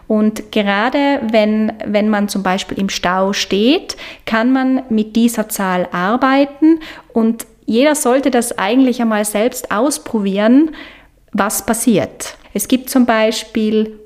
Und 0.07 0.51
gerade 0.51 1.21
wenn, 1.31 1.73
wenn 1.85 2.09
man 2.09 2.29
zum 2.29 2.43
Beispiel 2.43 2.77
im 2.77 2.89
Stau 2.89 3.33
steht, 3.33 3.97
kann 4.25 4.51
man 4.51 4.83
mit 4.89 5.15
dieser 5.15 5.49
Zahl 5.49 5.87
arbeiten 5.91 6.79
und 7.13 7.45
jeder 7.65 7.95
sollte 7.95 8.29
das 8.29 8.57
eigentlich 8.57 9.01
einmal 9.01 9.25
selbst 9.25 9.71
ausprobieren, 9.71 10.75
was 11.31 11.65
passiert. 11.65 12.37
Es 12.53 12.67
gibt 12.67 12.89
zum 12.89 13.05
Beispiel 13.05 13.99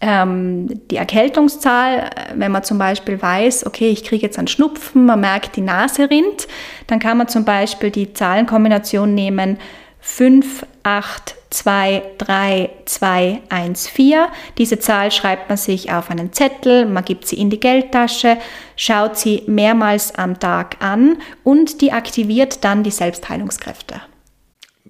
ähm, 0.00 0.80
die 0.90 0.96
Erkältungszahl, 0.96 2.10
wenn 2.34 2.52
man 2.52 2.62
zum 2.62 2.78
Beispiel 2.78 3.20
weiß, 3.20 3.66
okay, 3.66 3.90
ich 3.90 4.04
kriege 4.04 4.26
jetzt 4.26 4.38
einen 4.38 4.48
Schnupfen, 4.48 5.06
man 5.06 5.20
merkt, 5.20 5.56
die 5.56 5.60
Nase 5.60 6.08
rinnt, 6.10 6.48
dann 6.86 6.98
kann 6.98 7.18
man 7.18 7.28
zum 7.28 7.44
Beispiel 7.44 7.90
die 7.90 8.12
Zahlenkombination 8.12 9.14
nehmen 9.14 9.58
5, 10.00 10.64
8, 10.82 11.34
2, 11.50 12.02
3, 12.18 12.70
2, 12.84 13.42
1, 13.48 13.88
4. 13.88 14.28
Diese 14.56 14.78
Zahl 14.78 15.10
schreibt 15.10 15.48
man 15.48 15.58
sich 15.58 15.92
auf 15.92 16.10
einen 16.10 16.32
Zettel, 16.32 16.86
man 16.86 17.04
gibt 17.04 17.26
sie 17.26 17.38
in 17.38 17.50
die 17.50 17.60
Geldtasche, 17.60 18.38
schaut 18.76 19.18
sie 19.18 19.42
mehrmals 19.46 20.14
am 20.14 20.38
Tag 20.38 20.76
an 20.80 21.18
und 21.42 21.80
die 21.80 21.92
aktiviert 21.92 22.64
dann 22.64 22.84
die 22.84 22.92
Selbstheilungskräfte. 22.92 24.00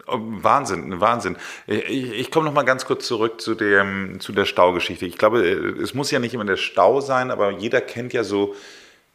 Oh, 0.07 0.19
Wahnsinn, 0.19 1.01
Wahnsinn. 1.01 1.37
Ich, 1.67 2.13
ich 2.13 2.31
komme 2.31 2.47
noch 2.47 2.53
mal 2.53 2.63
ganz 2.65 2.85
kurz 2.85 3.07
zurück 3.07 3.41
zu, 3.41 3.55
dem, 3.55 4.19
zu 4.21 4.33
der 4.33 4.45
Staugeschichte. 4.45 5.07
Ich 5.07 5.17
glaube, 5.17 5.41
es 5.41 5.95
muss 5.95 6.11
ja 6.11 6.19
nicht 6.19 6.35
immer 6.35 6.45
der 6.45 6.57
Stau 6.57 7.01
sein, 7.01 7.31
aber 7.31 7.53
jeder 7.53 7.81
kennt 7.81 8.13
ja 8.13 8.23
so 8.23 8.55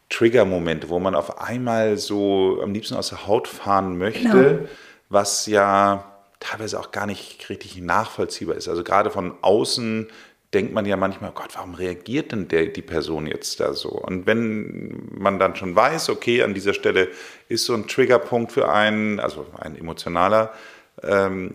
Trigger-Momente, 0.09 0.89
wo 0.89 0.99
man 0.99 1.13
auf 1.13 1.41
einmal 1.41 1.97
so 1.97 2.59
am 2.63 2.73
liebsten 2.73 2.95
aus 2.95 3.09
der 3.09 3.27
Haut 3.27 3.47
fahren 3.47 3.97
möchte, 3.97 4.29
genau. 4.29 4.69
was 5.09 5.45
ja 5.47 6.14
teilweise 6.45 6.79
auch 6.79 6.91
gar 6.91 7.05
nicht 7.05 7.49
richtig 7.49 7.77
nachvollziehbar 7.77 8.55
ist. 8.55 8.67
Also 8.67 8.83
gerade 8.83 9.09
von 9.09 9.33
außen 9.41 10.07
denkt 10.53 10.73
man 10.73 10.85
ja 10.85 10.95
manchmal, 10.95 11.31
Gott, 11.31 11.49
warum 11.53 11.73
reagiert 11.73 12.31
denn 12.31 12.47
der, 12.47 12.67
die 12.67 12.81
Person 12.81 13.27
jetzt 13.27 13.59
da 13.59 13.73
so? 13.73 13.89
Und 13.89 14.25
wenn 14.25 15.09
man 15.11 15.39
dann 15.39 15.55
schon 15.55 15.75
weiß, 15.75 16.09
okay, 16.09 16.43
an 16.43 16.53
dieser 16.53 16.73
Stelle 16.73 17.09
ist 17.49 17.65
so 17.65 17.73
ein 17.73 17.87
Triggerpunkt 17.87 18.51
für 18.51 18.71
einen, 18.71 19.19
also 19.19 19.45
ein 19.59 19.77
emotionaler, 19.77 20.53
ähm, 21.03 21.51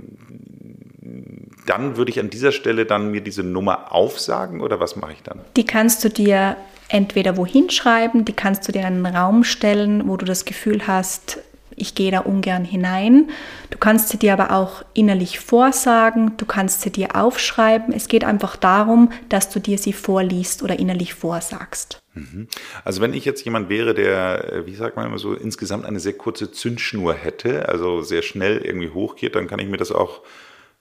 dann 1.67 1.97
würde 1.97 2.11
ich 2.11 2.21
an 2.21 2.31
dieser 2.31 2.53
Stelle 2.53 2.85
dann 2.85 3.11
mir 3.11 3.21
diese 3.21 3.43
Nummer 3.43 3.93
aufsagen 3.93 4.61
oder 4.61 4.81
was 4.81 4.97
mache 4.97 5.13
ich 5.13 5.23
dann? 5.23 5.41
Die 5.57 5.65
kannst 5.65 6.05
du 6.05 6.11
dir 6.11 6.57
entweder 6.89 7.37
wohin 7.37 7.71
schreiben, 7.71 8.25
die 8.25 8.33
kannst 8.33 8.67
du 8.67 8.73
dir 8.73 8.81
in 8.81 8.87
einen 8.87 9.07
Raum 9.07 9.45
stellen, 9.45 10.09
wo 10.09 10.17
du 10.17 10.27
das 10.27 10.45
Gefühl 10.45 10.87
hast, 10.87 11.39
ich 11.81 11.95
gehe 11.95 12.11
da 12.11 12.21
ungern 12.21 12.65
hinein. 12.65 13.31
Du 13.71 13.79
kannst 13.79 14.09
sie 14.09 14.19
dir 14.19 14.33
aber 14.33 14.53
auch 14.53 14.85
innerlich 14.95 15.41
vorsagen, 15.41 16.37
du 16.37 16.47
kannst 16.47 16.83
sie 16.83 16.91
dir 16.91 17.17
aufschreiben. 17.17 17.95
Es 17.95 18.09
geht 18.09 18.25
einfach 18.25 18.57
darum, 18.57 19.13
dass 19.29 19.51
du 19.51 19.61
dir 19.61 19.79
sie 19.79 19.93
vorliest 19.93 20.63
oder 20.63 20.79
innerlich 20.79 21.15
vorsagst. 21.15 22.01
Mhm. 22.15 22.49
Also 22.85 23.01
wenn 23.01 23.15
ich 23.15 23.25
jetzt 23.25 23.45
jemand 23.45 23.69
wäre, 23.69 23.95
der, 23.95 24.53
äh, 24.53 24.67
wie 24.67 24.75
sagt 24.75 24.97
man 24.97 25.07
immer 25.07 25.19
so, 25.19 25.35
insgesamt 25.35 25.87
eine 25.87 26.01
sehr 26.01 26.15
kurze 26.15 26.51
Zündschnur 26.51 27.15
hätte, 27.15 27.69
also 27.69 28.03
sehr 28.03 28.23
schnell 28.23 28.59
irgendwie 28.59 28.91
hochgeht, 28.91 29.35
dann 29.35 29.47
kann 29.47 29.61
ich 29.61 29.69
mir 29.69 29.77
das 29.77 29.93
auch 29.93 30.23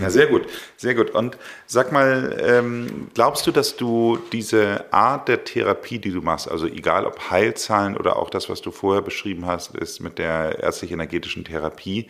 Ja, 0.00 0.10
sehr 0.10 0.26
gut, 0.26 0.48
sehr 0.76 0.96
gut. 0.96 1.10
Und 1.10 1.38
sag 1.66 1.92
mal, 1.92 2.36
ähm, 2.42 3.08
glaubst 3.14 3.46
du, 3.46 3.52
dass 3.52 3.76
du 3.76 4.18
diese 4.32 4.92
Art 4.92 5.28
der 5.28 5.44
Therapie, 5.44 6.00
die 6.00 6.10
du 6.10 6.20
machst, 6.22 6.50
also 6.50 6.66
egal 6.66 7.06
ob 7.06 7.30
Heilzahlen 7.30 7.96
oder 7.96 8.16
auch 8.16 8.30
das, 8.30 8.48
was 8.48 8.62
du 8.62 8.72
vorher 8.72 9.02
beschrieben 9.02 9.46
hast, 9.46 9.76
ist 9.76 10.00
mit 10.00 10.18
der 10.18 10.58
ärztlich-energetischen 10.60 11.44
Therapie, 11.44 12.08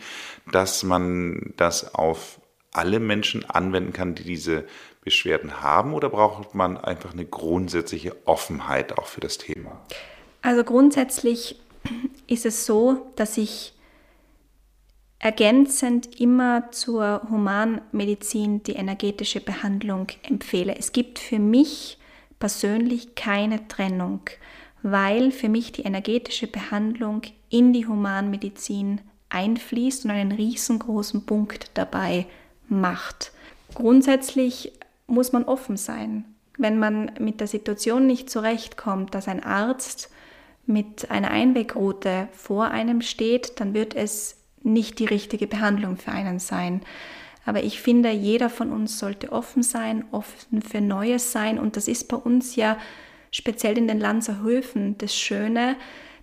dass 0.51 0.81
man 0.81 1.53
das 1.55 1.93
auf 1.93 2.39
alle 2.71 2.99
Menschen 2.99 3.47
anwenden 3.47 3.93
kann, 3.93 4.15
die 4.15 4.23
diese 4.23 4.65
Beschwerden 5.03 5.61
haben, 5.61 5.93
oder 5.93 6.09
braucht 6.09 6.55
man 6.55 6.77
einfach 6.77 7.13
eine 7.13 7.25
grundsätzliche 7.25 8.15
Offenheit 8.25 8.97
auch 8.97 9.07
für 9.07 9.19
das 9.19 9.37
Thema? 9.37 9.81
Also 10.41 10.63
grundsätzlich 10.63 11.59
ist 12.27 12.45
es 12.45 12.65
so, 12.65 13.11
dass 13.15 13.37
ich 13.37 13.73
ergänzend 15.21 16.19
immer 16.19 16.71
zur 16.71 17.21
Humanmedizin 17.29 18.63
die 18.63 18.73
energetische 18.73 19.39
Behandlung 19.39 20.07
empfehle. 20.23 20.75
Es 20.75 20.93
gibt 20.93 21.19
für 21.19 21.37
mich 21.37 21.99
persönlich 22.39 23.13
keine 23.13 23.67
Trennung, 23.67 24.21
weil 24.81 25.31
für 25.31 25.47
mich 25.47 25.71
die 25.73 25.83
energetische 25.83 26.47
Behandlung 26.47 27.21
in 27.49 27.71
die 27.71 27.85
Humanmedizin 27.85 28.99
einfließt 29.29 30.05
und 30.05 30.11
einen 30.11 30.31
riesengroßen 30.31 31.27
Punkt 31.27 31.69
dabei 31.75 32.25
macht. 32.67 33.31
Grundsätzlich 33.75 34.71
muss 35.05 35.33
man 35.33 35.43
offen 35.43 35.77
sein. 35.77 36.25
Wenn 36.57 36.79
man 36.79 37.11
mit 37.19 37.39
der 37.39 37.47
Situation 37.47 38.07
nicht 38.07 38.31
zurechtkommt, 38.31 39.13
dass 39.13 39.27
ein 39.27 39.43
Arzt 39.43 40.09
mit 40.65 41.11
einer 41.11 41.29
Einwegroute 41.29 42.27
vor 42.31 42.65
einem 42.65 43.01
steht, 43.01 43.59
dann 43.59 43.75
wird 43.75 43.95
es 43.95 44.40
nicht 44.63 44.99
die 44.99 45.05
richtige 45.05 45.47
Behandlung 45.47 45.97
für 45.97 46.11
einen 46.11 46.39
sein. 46.39 46.81
Aber 47.45 47.63
ich 47.63 47.81
finde, 47.81 48.11
jeder 48.11 48.49
von 48.49 48.71
uns 48.71 48.99
sollte 48.99 49.31
offen 49.31 49.63
sein, 49.63 50.05
offen 50.11 50.61
für 50.61 50.81
Neues 50.81 51.31
sein. 51.31 51.57
Und 51.57 51.75
das 51.75 51.87
ist 51.87 52.07
bei 52.07 52.17
uns 52.17 52.55
ja 52.55 52.77
speziell 53.31 53.77
in 53.77 53.87
den 53.87 53.99
Lanzerhöfen 53.99 54.97
das 54.97 55.15
Schöne, 55.15 55.75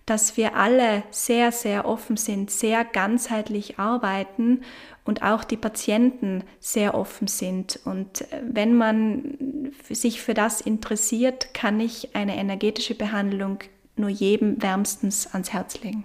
dass 0.07 0.37
wir 0.37 0.57
alle 0.57 1.03
sehr, 1.11 1.53
sehr 1.53 1.87
offen 1.87 2.17
sind, 2.17 2.51
sehr 2.51 2.85
ganzheitlich 2.85 3.79
arbeiten 3.79 4.63
und 5.05 5.23
auch 5.23 5.45
die 5.45 5.57
Patienten 5.57 6.45
sehr 6.61 6.95
offen 6.95 7.29
sind. 7.29 7.81
Und 7.85 8.25
wenn 8.43 8.75
man 8.75 9.73
sich 9.91 10.23
für 10.23 10.35
das 10.35 10.61
interessiert, 10.61 11.53
kann 11.53 11.79
ich 11.81 12.15
eine 12.15 12.37
energetische 12.37 12.95
Behandlung 12.95 13.59
nur 13.97 14.09
jedem 14.09 14.63
wärmstens 14.63 15.27
ans 15.27 15.53
Herz 15.53 15.83
legen. 15.83 16.05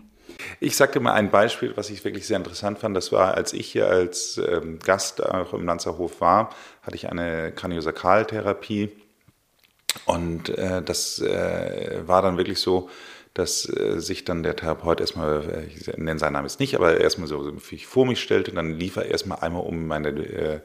Ich 0.59 0.75
sagte 0.75 0.99
mal 0.99 1.13
ein 1.13 1.31
Beispiel, 1.31 1.73
was 1.75 1.89
ich 1.89 2.03
wirklich 2.05 2.27
sehr 2.27 2.37
interessant 2.37 2.79
fand. 2.79 2.95
Das 2.95 3.11
war, 3.11 3.35
als 3.35 3.53
ich 3.53 3.71
hier 3.71 3.87
als 3.87 4.37
ähm, 4.37 4.79
Gast 4.79 5.23
auch 5.23 5.53
im 5.53 5.65
Lanzerhof 5.65 6.21
war, 6.21 6.49
hatte 6.81 6.95
ich 6.95 7.09
eine 7.09 7.51
Kraniosakraltherapie. 7.51 8.89
Und 10.05 10.49
äh, 10.49 10.81
das 10.81 11.19
äh, 11.19 12.01
war 12.05 12.21
dann 12.21 12.37
wirklich 12.37 12.59
so, 12.59 12.89
dass 13.33 13.67
äh, 13.67 13.99
sich 13.99 14.25
dann 14.25 14.43
der 14.43 14.55
Therapeut 14.55 14.99
erstmal, 14.99 15.49
äh, 15.49 15.65
ich 15.65 15.87
nenne 15.97 16.19
seinen 16.19 16.33
Namen 16.33 16.47
jetzt 16.47 16.59
nicht, 16.59 16.75
aber 16.75 16.99
erstmal 16.99 17.27
so, 17.27 17.43
so 17.43 17.53
vor 17.87 18.05
mich 18.05 18.21
stellte. 18.21 18.51
Dann 18.51 18.77
lief 18.77 18.95
er 18.95 19.05
erstmal 19.05 19.39
einmal 19.39 19.63
um 19.63 19.87
meine, 19.87 20.09
äh, 20.09 20.59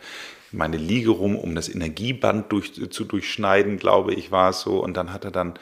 meine 0.53 0.77
Liege 0.77 1.11
rum, 1.11 1.37
um 1.37 1.55
das 1.55 1.69
Energieband 1.69 2.53
durch, 2.53 2.73
zu 2.91 3.05
durchschneiden, 3.05 3.79
glaube 3.79 4.15
ich, 4.15 4.31
war 4.31 4.51
es 4.51 4.61
so. 4.61 4.83
Und 4.83 4.97
dann 4.97 5.13
hat 5.13 5.25
er 5.25 5.31
dann 5.31 5.55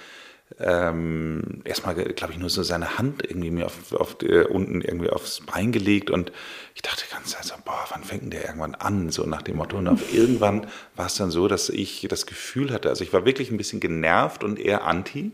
ähm, 0.60 1.62
erstmal, 1.64 1.94
glaube 1.94 2.32
ich, 2.32 2.38
nur 2.38 2.48
so 2.48 2.62
seine 2.62 2.98
Hand 2.98 3.24
irgendwie 3.24 3.50
mir 3.50 3.66
auf, 3.66 3.92
auf 3.92 4.16
die, 4.16 4.28
unten 4.28 4.80
irgendwie 4.80 5.10
aufs 5.10 5.40
Bein 5.40 5.72
gelegt 5.72 6.10
und 6.10 6.32
ich 6.74 6.82
dachte 6.82 7.04
ganz 7.10 7.36
also, 7.36 7.54
boah, 7.64 7.84
wann 7.90 8.04
fängt 8.04 8.22
denn 8.22 8.30
der 8.30 8.44
irgendwann 8.46 8.74
an? 8.74 9.10
So 9.10 9.24
nach 9.24 9.42
dem 9.42 9.56
Motto. 9.56 9.78
Und 9.78 9.88
auf 9.88 10.12
irgendwann 10.14 10.66
war 10.94 11.06
es 11.06 11.14
dann 11.14 11.30
so, 11.30 11.48
dass 11.48 11.68
ich 11.68 12.06
das 12.08 12.26
Gefühl 12.26 12.72
hatte, 12.72 12.88
also 12.88 13.02
ich 13.02 13.12
war 13.12 13.24
wirklich 13.24 13.50
ein 13.50 13.56
bisschen 13.56 13.80
genervt 13.80 14.44
und 14.44 14.58
eher 14.58 14.84
anti. 14.84 15.32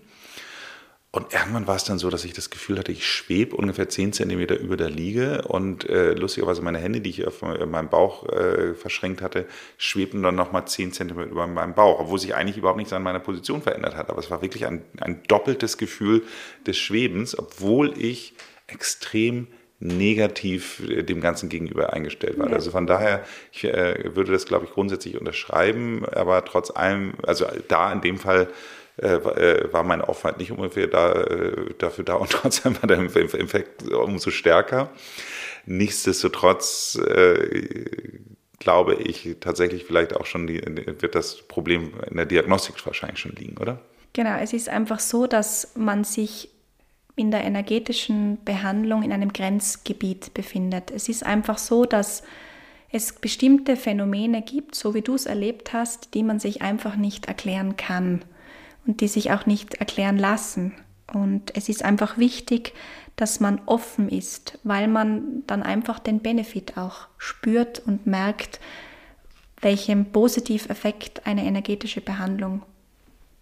Und 1.14 1.34
irgendwann 1.34 1.66
war 1.66 1.76
es 1.76 1.84
dann 1.84 1.98
so, 1.98 2.08
dass 2.08 2.24
ich 2.24 2.32
das 2.32 2.48
Gefühl 2.48 2.78
hatte, 2.78 2.90
ich 2.90 3.06
schwebe 3.06 3.54
ungefähr 3.54 3.86
10 3.86 4.14
Zentimeter 4.14 4.58
über 4.58 4.78
der 4.78 4.88
Liege 4.88 5.42
und 5.42 5.86
äh, 5.90 6.14
lustigerweise 6.14 6.62
meine 6.62 6.78
Hände, 6.78 7.02
die 7.02 7.10
ich 7.10 7.26
auf 7.26 7.42
meinem 7.42 7.90
Bauch 7.90 8.26
äh, 8.30 8.72
verschränkt 8.72 9.20
hatte, 9.20 9.44
schwebten 9.76 10.22
dann 10.22 10.36
nochmal 10.36 10.66
10 10.66 10.94
Zentimeter 10.94 11.30
über 11.30 11.46
meinem 11.46 11.74
Bauch, 11.74 12.00
obwohl 12.00 12.18
sich 12.18 12.34
eigentlich 12.34 12.56
überhaupt 12.56 12.78
nichts 12.78 12.94
an 12.94 13.02
meiner 13.02 13.20
Position 13.20 13.60
verändert 13.60 13.94
hat. 13.94 14.08
Aber 14.08 14.20
es 14.20 14.30
war 14.30 14.40
wirklich 14.40 14.64
ein, 14.64 14.86
ein 15.00 15.22
doppeltes 15.28 15.76
Gefühl 15.76 16.22
des 16.66 16.78
Schwebens, 16.78 17.38
obwohl 17.38 17.92
ich 17.98 18.32
extrem 18.66 19.48
negativ 19.80 20.80
äh, 20.88 21.02
dem 21.02 21.20
Ganzen 21.20 21.50
gegenüber 21.50 21.92
eingestellt 21.92 22.38
war. 22.38 22.48
Ja. 22.48 22.54
Also 22.54 22.70
von 22.70 22.86
daher, 22.86 23.22
ich 23.52 23.64
äh, 23.64 24.16
würde 24.16 24.32
das, 24.32 24.46
glaube 24.46 24.64
ich, 24.64 24.70
grundsätzlich 24.70 25.20
unterschreiben, 25.20 26.06
aber 26.06 26.42
trotz 26.46 26.70
allem, 26.70 27.12
also 27.22 27.44
da 27.68 27.92
in 27.92 28.00
dem 28.00 28.16
Fall 28.16 28.44
äh, 28.44 28.46
äh, 28.46 28.81
war 28.96 29.82
mein 29.84 30.02
Aufwand 30.02 30.38
nicht 30.38 30.52
ungefähr 30.52 30.86
da, 30.86 31.12
äh, 31.12 31.74
dafür 31.78 32.04
da 32.04 32.14
und 32.14 32.30
trotzdem 32.30 32.80
war 32.80 32.86
der 32.86 33.00
Effekt 33.00 33.90
umso 33.90 34.30
stärker. 34.30 34.90
Nichtsdestotrotz 35.64 36.96
äh, 36.96 38.18
glaube 38.58 38.94
ich 38.94 39.36
tatsächlich 39.40 39.84
vielleicht 39.84 40.16
auch 40.16 40.26
schon, 40.26 40.46
die, 40.46 40.60
wird 41.00 41.14
das 41.14 41.42
Problem 41.42 41.92
in 42.08 42.16
der 42.16 42.26
Diagnostik 42.26 42.84
wahrscheinlich 42.86 43.18
schon 43.18 43.32
liegen, 43.32 43.56
oder? 43.58 43.80
Genau, 44.12 44.36
es 44.38 44.52
ist 44.52 44.68
einfach 44.68 45.00
so, 45.00 45.26
dass 45.26 45.72
man 45.74 46.04
sich 46.04 46.50
in 47.16 47.30
der 47.30 47.44
energetischen 47.44 48.38
Behandlung 48.44 49.02
in 49.02 49.12
einem 49.12 49.32
Grenzgebiet 49.32 50.34
befindet. 50.34 50.90
Es 50.90 51.08
ist 51.08 51.24
einfach 51.24 51.58
so, 51.58 51.84
dass 51.84 52.22
es 52.90 53.12
bestimmte 53.14 53.76
Phänomene 53.76 54.42
gibt, 54.42 54.74
so 54.74 54.94
wie 54.94 55.02
du 55.02 55.14
es 55.14 55.26
erlebt 55.26 55.72
hast, 55.72 56.14
die 56.14 56.22
man 56.22 56.38
sich 56.38 56.62
einfach 56.62 56.96
nicht 56.96 57.26
erklären 57.26 57.76
kann 57.76 58.24
und 58.86 59.00
die 59.00 59.08
sich 59.08 59.32
auch 59.32 59.46
nicht 59.46 59.74
erklären 59.74 60.18
lassen. 60.18 60.72
Und 61.12 61.54
es 61.56 61.68
ist 61.68 61.84
einfach 61.84 62.18
wichtig, 62.18 62.74
dass 63.16 63.40
man 63.40 63.60
offen 63.66 64.08
ist, 64.08 64.58
weil 64.64 64.88
man 64.88 65.44
dann 65.46 65.62
einfach 65.62 65.98
den 65.98 66.20
Benefit 66.20 66.76
auch 66.76 67.08
spürt 67.18 67.80
und 67.80 68.06
merkt, 68.06 68.60
welchen 69.60 70.10
Positiveffekt 70.12 71.26
eine 71.26 71.44
energetische 71.44 72.00
Behandlung 72.00 72.62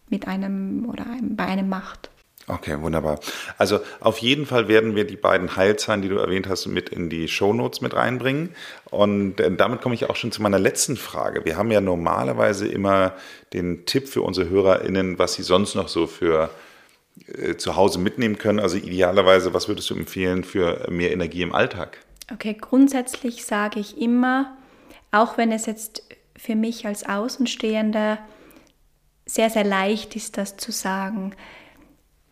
mit 0.08 0.26
einem 0.26 0.86
oder 0.88 1.06
einem, 1.06 1.36
bei 1.36 1.46
einem 1.46 1.68
macht. 1.68 2.10
Okay, 2.46 2.80
wunderbar. 2.80 3.20
Also 3.58 3.80
auf 4.00 4.18
jeden 4.18 4.44
Fall 4.46 4.66
werden 4.66 4.96
wir 4.96 5.06
die 5.06 5.16
beiden 5.16 5.56
Heilzahlen, 5.56 6.02
die 6.02 6.08
du 6.08 6.16
erwähnt 6.16 6.48
hast, 6.48 6.66
mit 6.66 6.88
in 6.88 7.08
die 7.08 7.28
Shownotes 7.28 7.80
mit 7.80 7.94
reinbringen. 7.94 8.54
Und 8.90 9.40
äh, 9.40 9.54
damit 9.54 9.82
komme 9.82 9.94
ich 9.94 10.10
auch 10.10 10.16
schon 10.16 10.32
zu 10.32 10.42
meiner 10.42 10.58
letzten 10.58 10.96
Frage. 10.96 11.44
Wir 11.44 11.56
haben 11.56 11.70
ja 11.70 11.80
normalerweise 11.80 12.66
immer 12.66 13.12
den 13.52 13.86
Tipp 13.86 14.08
für 14.08 14.22
unsere 14.22 14.48
HörerInnen, 14.48 15.18
was 15.18 15.34
sie 15.34 15.42
sonst 15.42 15.74
noch 15.74 15.88
so 15.88 16.06
für 16.06 16.50
äh, 17.26 17.56
zu 17.56 17.76
Hause 17.76 17.98
mitnehmen 17.98 18.38
können. 18.38 18.58
Also 18.58 18.78
idealerweise, 18.78 19.54
was 19.54 19.68
würdest 19.68 19.90
du 19.90 19.94
empfehlen 19.94 20.42
für 20.42 20.88
mehr 20.90 21.12
Energie 21.12 21.42
im 21.42 21.54
Alltag? 21.54 21.98
Okay, 22.32 22.56
grundsätzlich 22.58 23.44
sage 23.44 23.80
ich 23.80 24.00
immer, 24.00 24.56
auch 25.10 25.36
wenn 25.36 25.52
es 25.52 25.66
jetzt 25.66 26.02
für 26.36 26.54
mich 26.54 26.86
als 26.86 27.06
Außenstehender 27.08 28.18
sehr, 29.26 29.50
sehr 29.50 29.64
leicht 29.64 30.16
ist, 30.16 30.38
das 30.38 30.56
zu 30.56 30.72
sagen, 30.72 31.34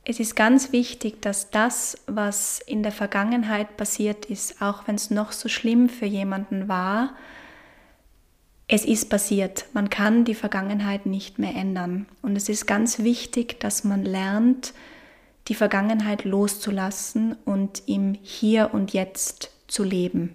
es 0.08 0.20
ist 0.20 0.34
ganz 0.34 0.72
wichtig, 0.72 1.20
dass 1.20 1.50
das, 1.50 1.98
was 2.06 2.60
in 2.60 2.82
der 2.82 2.92
Vergangenheit 2.92 3.76
passiert 3.76 4.24
ist, 4.24 4.62
auch 4.62 4.88
wenn 4.88 4.94
es 4.94 5.10
noch 5.10 5.32
so 5.32 5.50
schlimm 5.50 5.90
für 5.90 6.06
jemanden 6.06 6.66
war, 6.66 7.14
es 8.68 8.86
ist 8.86 9.10
passiert. 9.10 9.66
Man 9.74 9.90
kann 9.90 10.24
die 10.24 10.34
Vergangenheit 10.34 11.04
nicht 11.04 11.38
mehr 11.38 11.54
ändern. 11.54 12.06
Und 12.22 12.36
es 12.36 12.48
ist 12.48 12.66
ganz 12.66 13.00
wichtig, 13.00 13.60
dass 13.60 13.84
man 13.84 14.02
lernt, 14.02 14.72
die 15.48 15.54
Vergangenheit 15.54 16.24
loszulassen 16.24 17.36
und 17.44 17.82
im 17.84 18.14
Hier 18.22 18.70
und 18.72 18.94
Jetzt 18.94 19.50
zu 19.66 19.84
leben. 19.84 20.34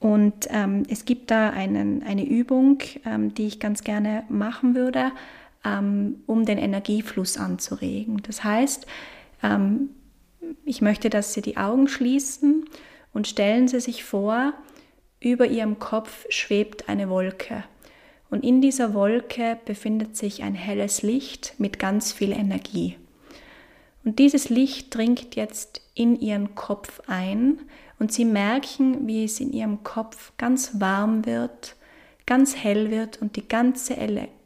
Und 0.00 0.48
ähm, 0.48 0.82
es 0.88 1.04
gibt 1.04 1.30
da 1.30 1.50
einen, 1.50 2.02
eine 2.02 2.26
Übung, 2.26 2.78
ähm, 3.04 3.34
die 3.34 3.46
ich 3.46 3.60
ganz 3.60 3.84
gerne 3.84 4.24
machen 4.28 4.74
würde. 4.74 5.12
Ähm, 5.62 6.22
um 6.26 6.46
den 6.46 6.56
Energiefluss 6.56 7.36
anzuregen. 7.36 8.22
Das 8.22 8.42
heißt, 8.42 8.86
ähm, 9.42 9.90
ich 10.64 10.80
möchte, 10.80 11.10
dass 11.10 11.34
Sie 11.34 11.42
die 11.42 11.58
Augen 11.58 11.86
schließen 11.86 12.64
und 13.12 13.28
stellen 13.28 13.68
Sie 13.68 13.80
sich 13.80 14.02
vor, 14.02 14.54
über 15.20 15.46
Ihrem 15.46 15.78
Kopf 15.78 16.24
schwebt 16.30 16.88
eine 16.88 17.10
Wolke. 17.10 17.64
Und 18.30 18.44
in 18.44 18.62
dieser 18.62 18.94
Wolke 18.94 19.58
befindet 19.66 20.16
sich 20.16 20.42
ein 20.42 20.54
helles 20.54 21.02
Licht 21.02 21.54
mit 21.58 21.78
ganz 21.78 22.12
viel 22.12 22.32
Energie. 22.32 22.96
Und 24.02 24.18
dieses 24.18 24.48
Licht 24.48 24.94
dringt 24.94 25.36
jetzt 25.36 25.82
in 25.94 26.18
Ihren 26.18 26.54
Kopf 26.54 27.02
ein 27.06 27.58
und 27.98 28.12
Sie 28.12 28.24
merken, 28.24 29.06
wie 29.06 29.24
es 29.24 29.40
in 29.40 29.52
Ihrem 29.52 29.82
Kopf 29.82 30.32
ganz 30.38 30.80
warm 30.80 31.26
wird 31.26 31.76
ganz 32.26 32.56
hell 32.56 32.90
wird 32.90 33.20
und 33.20 33.36
die 33.36 33.46
ganze 33.46 33.94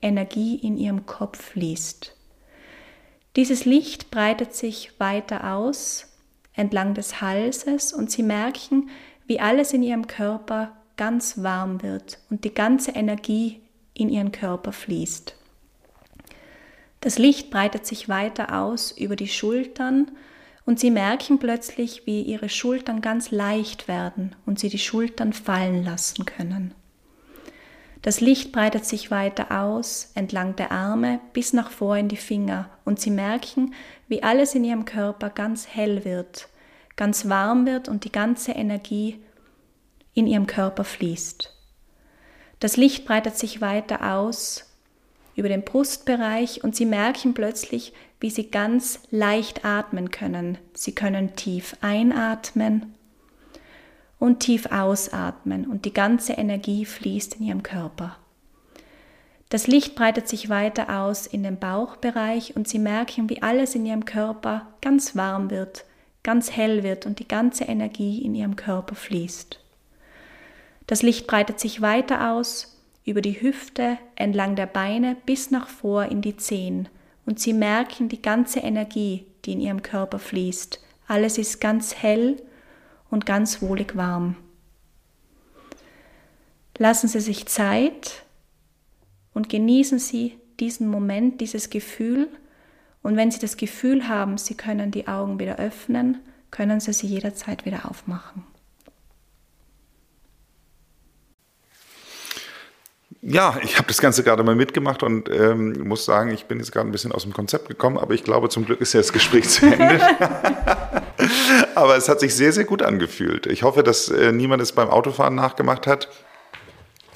Energie 0.01 0.57
in 0.57 0.77
ihrem 0.77 1.07
Kopf 1.07 1.43
fließt. 1.43 2.17
Dieses 3.37 3.65
Licht 3.65 4.11
breitet 4.11 4.55
sich 4.55 4.99
weiter 4.99 5.55
aus 5.55 6.07
entlang 6.55 6.95
des 6.95 7.21
Halses 7.21 7.93
und 7.93 8.11
sie 8.11 8.23
merken, 8.23 8.89
wie 9.27 9.41
alles 9.41 9.73
in 9.73 9.83
ihrem 9.83 10.07
Körper 10.07 10.77
ganz 10.97 11.43
warm 11.43 11.83
wird 11.83 12.21
und 12.31 12.45
die 12.45 12.55
ganze 12.55 12.93
Energie 12.93 13.61
in 13.93 14.09
ihren 14.09 14.33
Körper 14.33 14.73
fließt. 14.73 15.35
Das 17.01 17.19
Licht 17.19 17.51
breitet 17.51 17.87
sich 17.87 18.09
weiter 18.09 18.63
aus 18.63 18.93
über 18.93 19.17
die 19.17 19.29
Schultern 19.29 20.11
und 20.65 20.81
sie 20.81 20.91
merken 20.91 21.39
plötzlich, 21.39 22.07
wie 22.07 22.23
ihre 22.23 22.49
Schultern 22.49 23.03
ganz 23.03 23.31
leicht 23.31 23.89
werden 23.89 24.35
und 24.47 24.59
sie 24.59 24.69
die 24.69 24.79
Schultern 24.79 25.33
fallen 25.33 25.85
lassen 25.85 26.25
können. 26.25 26.73
Das 28.05 28.21
Licht 28.21 28.53
breitet 28.53 28.85
sich 28.85 29.11
weiter 29.11 29.63
aus, 29.63 30.11
entlang 30.15 30.57
der 30.57 30.73
Arme 30.73 31.21
bis 31.33 31.55
nach 31.55 31.71
vor 31.71 31.97
in 31.97 32.09
die 32.09 32.19
Finger 32.19 32.69
und 32.85 33.01
sie 33.01 33.11
merken, 33.11 33.73
wie 34.09 34.23
alles 34.23 34.55
in 34.55 34.63
ihrem 34.63 34.85
Körper 34.85 35.31
ganz 35.31 35.67
hell 35.69 36.05
wird, 36.05 36.49
ganz 36.97 37.31
warm 37.31 37.65
wird 37.65 37.89
und 37.89 38.05
die 38.05 38.13
ganze 38.13 38.53
Energie 38.53 39.25
in 40.13 40.27
ihrem 40.27 40.47
Körper 40.47 40.85
fließt. 40.85 41.51
Das 42.61 42.77
Licht 42.77 43.07
breitet 43.07 43.39
sich 43.39 43.63
weiter 43.63 44.15
aus 44.15 44.71
über 45.35 45.49
den 45.49 45.65
Brustbereich 45.65 46.63
und 46.63 46.77
sie 46.77 46.85
merken 46.85 47.33
plötzlich, 47.33 47.95
wie 48.21 48.29
sie 48.29 48.51
ganz 48.51 49.01
leicht 49.13 49.65
atmen 49.65 50.11
können. 50.11 50.59
Sie 50.75 50.95
können 50.95 51.37
tief 51.37 51.75
einatmen 51.81 52.94
und 54.25 54.41
tief 54.41 54.73
ausatmen 54.73 55.67
und 55.67 55.85
die 55.85 55.93
ganze 55.93 56.33
Energie 56.33 56.87
fließt 56.87 57.35
in 57.35 57.45
ihrem 57.45 57.63
Körper. 57.63 58.17
Das 59.51 59.67
Licht 59.67 59.95
breitet 59.95 60.29
sich 60.29 60.49
weiter 60.49 61.03
aus 61.03 61.27
in 61.27 61.43
den 61.43 61.59
Bauchbereich 61.59 62.57
und 62.57 62.67
Sie 62.67 62.79
merken, 62.79 63.29
wie 63.29 63.43
alles 63.43 63.75
in 63.75 63.85
Ihrem 63.85 64.07
Körper 64.07 64.67
ganz 64.81 65.15
warm 65.15 65.51
wird, 65.51 65.85
ganz 66.23 66.51
hell 66.51 66.83
wird 66.83 67.05
und 67.05 67.19
die 67.19 67.29
ganze 67.29 67.65
Energie 67.65 68.25
in 68.25 68.35
Ihrem 68.35 68.57
Körper 68.57 68.95
fließt. 68.95 69.61
Das 70.87 71.03
Licht 71.03 71.27
breitet 71.27 71.61
sich 71.61 71.83
weiter 71.83 72.33
aus 72.33 72.83
über 73.05 73.21
die 73.21 73.43
Hüfte, 73.43 73.99
entlang 74.17 74.57
der 74.57 74.67
Beine 74.67 75.19
bis 75.27 75.51
nach 75.51 75.69
vor 75.69 76.07
in 76.07 76.23
die 76.23 76.39
Zehen 76.39 76.89
und 77.27 77.39
Sie 77.39 77.53
merken 77.53 78.09
die 78.09 78.23
ganze 78.23 78.61
Energie, 78.61 79.27
die 79.45 79.53
in 79.53 79.61
Ihrem 79.61 79.83
Körper 79.83 80.19
fließt. 80.19 80.81
Alles 81.09 81.37
ist 81.37 81.61
ganz 81.61 81.95
hell 81.95 82.39
und 83.15 83.27
ganz 83.27 83.63
wohlig 83.63 83.95
warm. 83.95 84.35
Lassen 86.77 87.07
Sie 87.07 87.21
sich 87.21 87.47
Zeit 87.47 88.25
und 89.33 89.49
genießen 89.49 90.01
Sie 90.01 90.37
diesen 90.59 90.89
Moment, 90.89 91.41
dieses 91.41 91.71
Gefühl. 91.71 92.29
Und 93.05 93.17
wenn 93.17 93.31
Sie 93.31 93.39
das 93.39 93.57
Gefühl 93.57 94.09
haben, 94.09 94.37
Sie 94.37 94.57
können 94.57 94.91
die 94.91 95.07
Augen 95.07 95.39
wieder 95.39 95.61
öffnen, 95.61 96.19
können 96.51 96.81
Sie 96.81 96.93
sie 96.93 97.07
jederzeit 97.07 97.65
wieder 97.65 97.89
aufmachen. 97.89 98.43
Ja, 103.27 103.57
ich 103.63 103.79
habe 103.79 103.89
das 103.89 104.03
Ganze 104.03 104.23
gerade 104.23 104.43
mal 104.43 104.55
mitgemacht 104.55 105.03
und 105.03 105.31
ähm, 105.31 105.89
muss 105.89 106.05
sagen, 106.05 106.31
ich 106.31 106.45
bin 106.45 106.59
jetzt 106.59 106.73
gerade 106.73 106.87
ein 106.87 106.93
bisschen 106.93 107.11
aus 107.11 107.23
dem 107.23 107.33
Konzept 107.33 107.69
gekommen, 107.69 107.97
aber 107.97 108.13
ich 108.13 108.23
glaube, 108.23 108.51
zum 108.51 108.67
Glück 108.67 108.83
ist 108.83 108.93
ja 108.93 109.01
das 109.01 109.15
Gespräch 109.15 109.49
zu 109.49 109.65
Ende. 109.65 109.99
aber 111.75 111.97
es 111.97 112.11
hat 112.11 112.21
sich 112.21 112.35
sehr, 112.35 112.53
sehr 112.53 112.65
gut 112.65 112.83
angefühlt. 112.83 113.47
Ich 113.47 113.63
hoffe, 113.63 113.83
dass 113.83 114.11
äh, 114.11 114.31
niemand 114.31 114.61
es 114.61 114.73
beim 114.73 114.91
Autofahren 114.91 115.35
nachgemacht 115.35 115.87
hat 115.87 116.11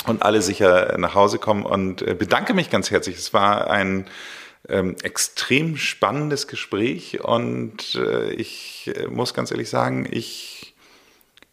und 0.07 0.23
alle 0.23 0.41
sicher 0.41 0.97
nach 0.97 1.15
Hause 1.15 1.39
kommen 1.39 1.67
und 1.67 2.01
äh, 2.01 2.15
bedanke 2.15 2.55
mich 2.55 2.71
ganz 2.71 2.91
herzlich. 2.91 3.19
Es 3.19 3.35
war 3.35 3.69
ein 3.69 4.07
ähm, 4.67 4.97
extrem 5.03 5.77
spannendes 5.77 6.47
Gespräch 6.47 7.23
und 7.23 7.97
äh, 7.97 8.31
ich 8.31 8.91
äh, 8.97 9.09
muss 9.09 9.35
ganz 9.35 9.51
ehrlich 9.51 9.69
sagen, 9.69 10.09
ich 10.11 10.75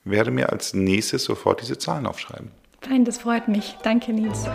werde 0.05 0.31
mir 0.31 0.53
als 0.53 0.73
nächstes 0.73 1.25
sofort 1.25 1.61
diese 1.61 1.77
Zahlen 1.77 2.05
aufschreiben. 2.05 2.51
Fein, 2.87 3.03
das 3.03 3.17
freut 3.17 3.47
mich. 3.47 3.77
Danke, 3.81 4.13
Nils. 4.13 4.47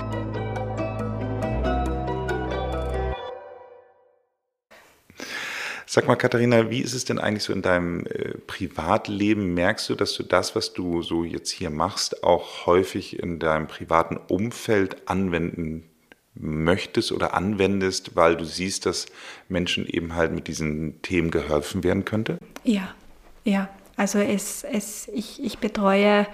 Sag 5.85 6.07
mal, 6.07 6.15
Katharina, 6.15 6.71
wie 6.71 6.81
ist 6.81 6.95
es 6.95 7.05
denn 7.05 7.19
eigentlich 7.19 7.43
so 7.43 7.53
in 7.53 7.63
deinem 7.63 8.07
äh, 8.07 8.35
Privatleben? 8.47 9.55
Merkst 9.55 9.89
du, 9.89 9.97
dass 9.97 10.15
du 10.15 10.23
das, 10.23 10.55
was 10.55 10.73
du 10.73 11.03
so 11.03 11.25
jetzt 11.25 11.51
hier 11.51 11.71
machst, 11.71 12.23
auch 12.23 12.67
häufig 12.67 13.19
in 13.19 13.41
deinem 13.41 13.67
privaten 13.67 14.17
Umfeld 14.17 15.09
anwenden 15.09 15.91
möchtest 16.35 17.11
oder 17.11 17.35
anwendest, 17.35 18.15
weil 18.15 18.37
du 18.37 18.45
siehst, 18.45 18.87
dass 18.87 19.07
Menschen 19.49 19.85
eben 19.89 20.15
halt 20.15 20.31
mit 20.31 20.47
diesen 20.47 21.03
Themen 21.03 21.33
geholfen 21.33 21.83
werden 21.83 22.05
könnte? 22.05 22.39
Ja, 22.63 22.95
ja. 23.43 23.69
Also 23.97 24.21
es, 24.21 24.63
es, 24.63 25.09
ich, 25.09 25.43
ich 25.43 25.59
betreue 25.59 26.29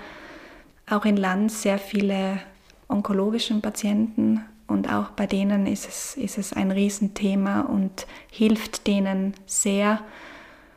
auch 0.89 1.05
in 1.05 1.17
Land 1.17 1.51
sehr 1.53 1.79
viele 1.79 2.41
onkologischen 2.89 3.61
Patienten 3.61 4.41
und 4.67 4.93
auch 4.93 5.11
bei 5.11 5.27
denen 5.27 5.67
ist 5.67 5.89
es, 5.89 6.17
ist 6.17 6.39
es 6.39 6.53
ein 6.53 6.71
Riesenthema 6.71 7.63
und 7.63 8.07
hilft 8.31 8.87
denen 8.87 9.35
sehr. 9.47 10.01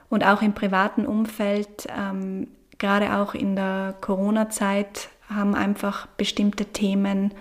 Und 0.09 0.25
auch 0.25 0.41
im 0.41 0.53
privaten 0.53 1.05
Umfeld, 1.05 1.87
ähm, 1.95 2.47
gerade 2.77 3.17
auch 3.17 3.33
in 3.33 3.55
der 3.55 3.95
Corona-Zeit, 4.01 5.09
haben 5.27 5.55
einfach 5.55 6.07
bestimmte 6.07 6.65
Themen, 6.65 7.33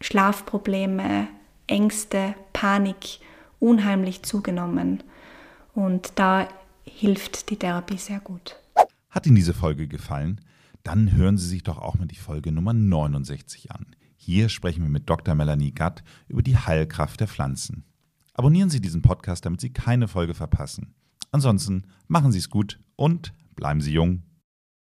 Schlafprobleme, 0.00 1.28
Ängste, 1.66 2.34
Panik 2.52 3.20
unheimlich 3.60 4.22
zugenommen. 4.22 5.02
Und 5.74 6.12
da 6.16 6.48
hilft 6.84 7.50
die 7.50 7.56
Therapie 7.56 7.96
sehr 7.96 8.20
gut. 8.20 8.56
Hat 9.08 9.26
Ihnen 9.26 9.36
diese 9.36 9.54
Folge 9.54 9.86
gefallen? 9.86 10.40
Dann 10.84 11.12
hören 11.12 11.38
Sie 11.38 11.48
sich 11.48 11.62
doch 11.62 11.78
auch 11.78 11.98
mal 11.98 12.06
die 12.06 12.14
Folge 12.14 12.52
Nummer 12.52 12.74
69 12.74 13.72
an. 13.72 13.86
Hier 14.16 14.50
sprechen 14.50 14.82
wir 14.82 14.90
mit 14.90 15.08
Dr. 15.08 15.34
Melanie 15.34 15.72
Gatt 15.72 16.04
über 16.28 16.42
die 16.42 16.58
Heilkraft 16.58 17.20
der 17.20 17.26
Pflanzen. 17.26 17.84
Abonnieren 18.34 18.68
Sie 18.68 18.82
diesen 18.82 19.00
Podcast, 19.00 19.46
damit 19.46 19.62
Sie 19.62 19.72
keine 19.72 20.08
Folge 20.08 20.34
verpassen. 20.34 20.94
Ansonsten 21.32 21.86
machen 22.06 22.32
Sie 22.32 22.38
es 22.38 22.50
gut 22.50 22.80
und 22.96 23.32
bleiben 23.56 23.80
Sie 23.80 23.92
jung. 23.92 24.24